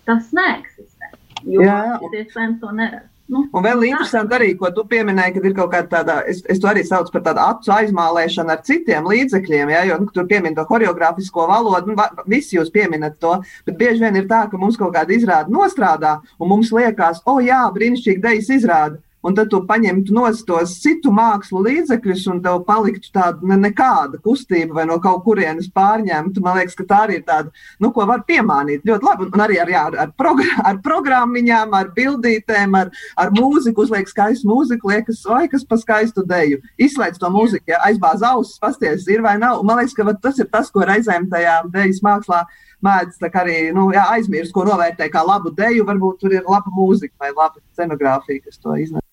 tas 0.05 0.33
neeksistē. 0.33 1.13
Jo 1.45 1.63
iespējams 2.11 2.59
to 2.61 2.71
neredzu. 2.71 3.10
Nu, 3.31 3.45
un 3.55 3.63
vēl 3.63 3.85
interesanti 3.87 4.35
arī, 4.35 4.49
ko 4.59 4.69
tu 4.75 4.83
pieminēji, 4.91 5.37
kad 5.37 5.45
ir 5.47 5.53
kaut 5.55 5.69
kāda 5.71 5.87
tāda, 5.93 6.15
es, 6.27 6.41
es 6.51 6.59
to 6.59 6.67
arī 6.67 6.81
saucu 6.83 7.13
par 7.13 7.23
tādu 7.29 7.39
acu 7.45 7.71
aizmālēšanu 7.77 8.51
ar 8.51 8.63
citiem 8.67 9.07
līdzekļiem, 9.07 9.71
ja, 9.71 9.85
jo 9.87 9.99
nu, 10.01 10.09
tur 10.11 10.27
piemin 10.27 10.57
to 10.57 10.65
horeogrāfisko 10.67 11.45
valodu, 11.47 11.93
nu, 11.93 12.25
visi 12.27 12.57
jūs 12.57 12.73
pieminat 12.75 13.15
to, 13.23 13.37
bet 13.67 13.77
bieži 13.79 14.03
vien 14.03 14.19
ir 14.19 14.27
tā, 14.27 14.41
ka 14.51 14.59
mums 14.59 14.79
kaut 14.81 14.91
kāda 14.97 15.15
izrāda 15.15 15.53
nostrādā, 15.53 16.17
un 16.43 16.51
mums 16.51 16.73
liekas, 16.75 17.23
o 17.23 17.37
oh, 17.37 17.39
jā, 17.45 17.61
brīnišķīgi 17.77 18.23
dejas 18.25 18.51
izrāda 18.57 18.99
un 19.27 19.35
tad 19.37 19.51
tu 19.51 19.61
paņemtu 19.67 20.15
no 20.15 20.25
tos 20.47 20.73
citu 20.81 21.11
mākslu 21.13 21.61
līdzekļus, 21.65 22.25
un 22.31 22.41
tev 22.43 22.61
paliktu 22.67 23.11
tāda 23.13 23.45
ne, 23.47 23.57
nekāda 23.67 24.19
kustība 24.23 24.79
vai 24.79 24.85
no 24.89 24.97
kaut 25.03 25.23
kurienes 25.25 25.69
pārņemta. 25.75 26.43
Man 26.43 26.57
liekas, 26.59 26.77
ka 26.77 26.85
tā 26.89 27.01
arī 27.05 27.19
ir 27.19 27.25
tāda, 27.27 27.51
nu, 27.81 27.91
ko 27.93 28.05
var 28.09 28.23
piemānīt 28.27 28.87
ļoti 28.87 29.07
labi. 29.07 29.29
Un 29.31 29.45
arī 29.45 29.59
ar, 29.61 29.71
jā, 29.71 29.83
ar, 30.05 30.13
progr 30.17 30.47
ar 30.65 30.79
programmiņām, 30.85 31.75
ar 31.77 31.91
bildītēm, 31.97 32.77
ar, 32.79 32.91
ar 33.19 33.33
mūziku, 33.37 33.85
uzliek 33.85 34.09
skaistu 34.09 34.49
mūziku, 34.49 34.91
liekas, 34.93 35.21
vai 35.29 35.45
kas 35.51 35.65
pa 35.67 35.77
skaistu 35.81 36.25
deju. 36.27 36.61
Izslēdz 36.81 37.21
to 37.21 37.29
mūziku, 37.33 37.71
ja 37.73 37.81
aizbāz 37.87 38.25
ausis, 38.25 38.59
pasties, 38.61 39.07
ir 39.11 39.23
vai 39.25 39.37
nav. 39.41 39.61
Un 39.61 39.69
man 39.69 39.81
liekas, 39.81 39.95
ka 39.97 40.07
va, 40.07 40.17
tas 40.17 40.41
ir 40.41 40.49
tas, 40.51 40.71
ko 40.73 40.85
reizēm 40.87 41.29
tajā 41.31 41.61
dejas 41.73 42.01
mākslā 42.05 42.43
mēdz 42.81 43.21
arī 43.41 43.59
nu, 43.75 43.89
aizmirst, 43.93 44.53
ko 44.55 44.65
novērtē 44.65 45.09
kā 45.13 45.23
labu 45.27 45.53
deju. 45.57 45.85
Varbūt 45.89 46.19
tur 46.23 46.33
ir 46.33 46.49
laba 46.49 46.73
mūzika 46.73 47.13
vai 47.21 47.31
laba 47.35 47.61
scenogrāfija, 47.73 48.47
kas 48.47 48.57
to 48.61 48.75
iznes. 48.77 49.10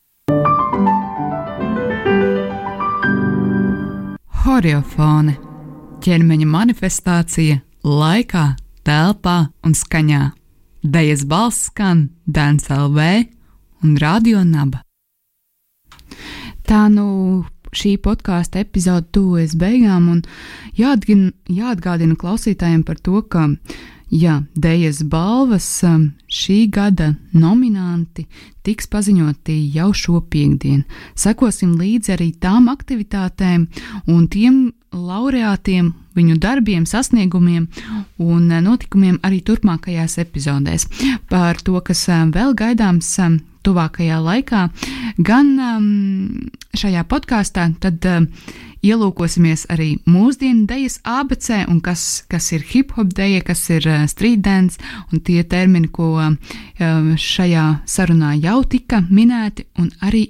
Horeofone- 4.48 5.36
ķermeņa 6.04 6.46
manifestācija 6.48 7.60
laikā, 7.84 8.56
telpā 8.82 9.36
un 9.62 9.74
skaņā. 9.76 10.32
Dejas 10.82 11.24
balss 11.24 11.68
skan 11.68 12.08
Dēns 12.26 12.70
LV 12.70 13.28
un 13.84 13.96
Radio 13.96 14.44
Naba. 14.44 14.82
Tā 16.66 16.88
nu 16.90 17.44
šī 17.72 17.98
podkāstu 18.02 18.60
epizode 18.62 19.06
tuvojas 19.12 19.54
beigām, 19.54 20.08
un 20.08 20.22
jāatgādina, 20.76 21.32
jāatgādina 21.48 22.16
klausītājiem 22.16 22.84
par 22.84 22.96
to, 22.96 23.22
ka 23.22 23.48
Jā, 24.08 24.38
Dejas 24.56 25.02
balvas 25.04 25.66
um, 25.84 26.06
šī 26.32 26.62
gada 26.72 27.10
nominanti 27.36 28.24
tiks 28.64 28.88
paziņoti 28.88 29.56
jau 29.74 29.90
šo 29.92 30.22
piekdienu. 30.32 30.86
Sekosim 31.12 31.74
līdzi 31.76 32.14
arī 32.16 32.30
tām 32.40 32.70
aktivitātēm 32.72 33.66
un 34.08 34.24
tiem 34.32 34.70
laureātiem, 34.92 35.92
viņu 36.18 36.38
darbiem, 36.42 36.86
sasniegumiem 36.88 37.68
un 38.18 38.48
uh, 38.50 38.62
notikumiem 38.64 39.20
arī 39.26 39.42
turpmākajās 39.46 40.18
epizodēs. 40.24 40.88
Par 41.30 41.60
to, 41.64 41.78
kas 41.84 42.06
um, 42.12 42.32
vēl 42.34 42.56
gaidāms 42.58 43.10
um, 43.22 43.38
tuvākajā 43.66 44.18
laikā, 44.22 44.62
gan 45.18 45.50
šajā 46.78 47.02
podkāstā, 47.10 47.66
tad 47.82 48.06
ielūkosimies 48.86 49.66
arī 49.72 49.88
mūsdienu 50.08 50.66
dejas 50.70 50.98
ABC, 51.04 51.64
un 51.68 51.80
kas, 51.84 52.24
kas 52.30 52.52
ir 52.54 52.64
hip 52.70 52.94
hop 52.96 53.12
deja, 53.16 53.42
kas 53.44 53.64
ir 53.74 53.86
street 54.10 54.44
dance, 54.46 54.78
un 55.12 55.22
tie 55.24 55.42
termini, 55.42 55.90
ko 55.90 56.14
šajā 56.78 57.66
sarunā 57.88 58.36
jau 58.38 58.60
tika 58.70 59.02
minēti, 59.10 59.66
un 59.78 59.90
arī 60.06 60.28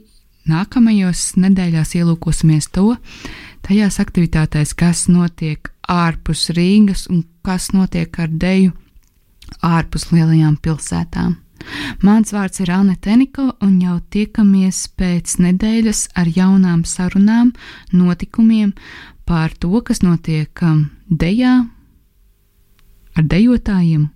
nākamajos 0.49 1.35
nedēļās 1.37 1.94
ielūkosimies 1.99 2.71
to 2.73 2.94
tajās 3.68 3.98
aktivitātēs, 4.00 4.72
kas 4.76 5.07
notiek 5.12 5.68
ārpus 5.88 6.48
Rīgas 6.57 7.07
un 7.12 7.24
kas 7.44 7.70
notiek 7.76 8.14
ar 8.20 8.31
deju 8.33 8.72
ārpus 9.64 10.09
lielajām 10.12 10.57
pilsētām. 10.62 11.37
Mans 12.04 12.33
vārds 12.33 12.62
ir 12.62 12.70
Anne 12.72 12.96
Tenikova, 12.96 13.57
un 13.64 13.76
jau 13.83 13.98
tiekamies 14.14 14.87
pēc 14.96 15.37
nedēļas 15.42 16.07
ar 16.16 16.31
jaunām 16.33 16.85
sarunām, 16.88 17.52
notikumiem 17.92 18.72
par 19.28 19.52
to, 19.61 19.83
kas 19.85 20.00
notiek 20.04 20.62
um, 20.64 20.87
dejā, 21.11 21.59
ar 23.18 23.28
dejotājiem 23.35 24.09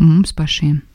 un 0.00 0.14
mums 0.16 0.34
pašiem. 0.34 0.87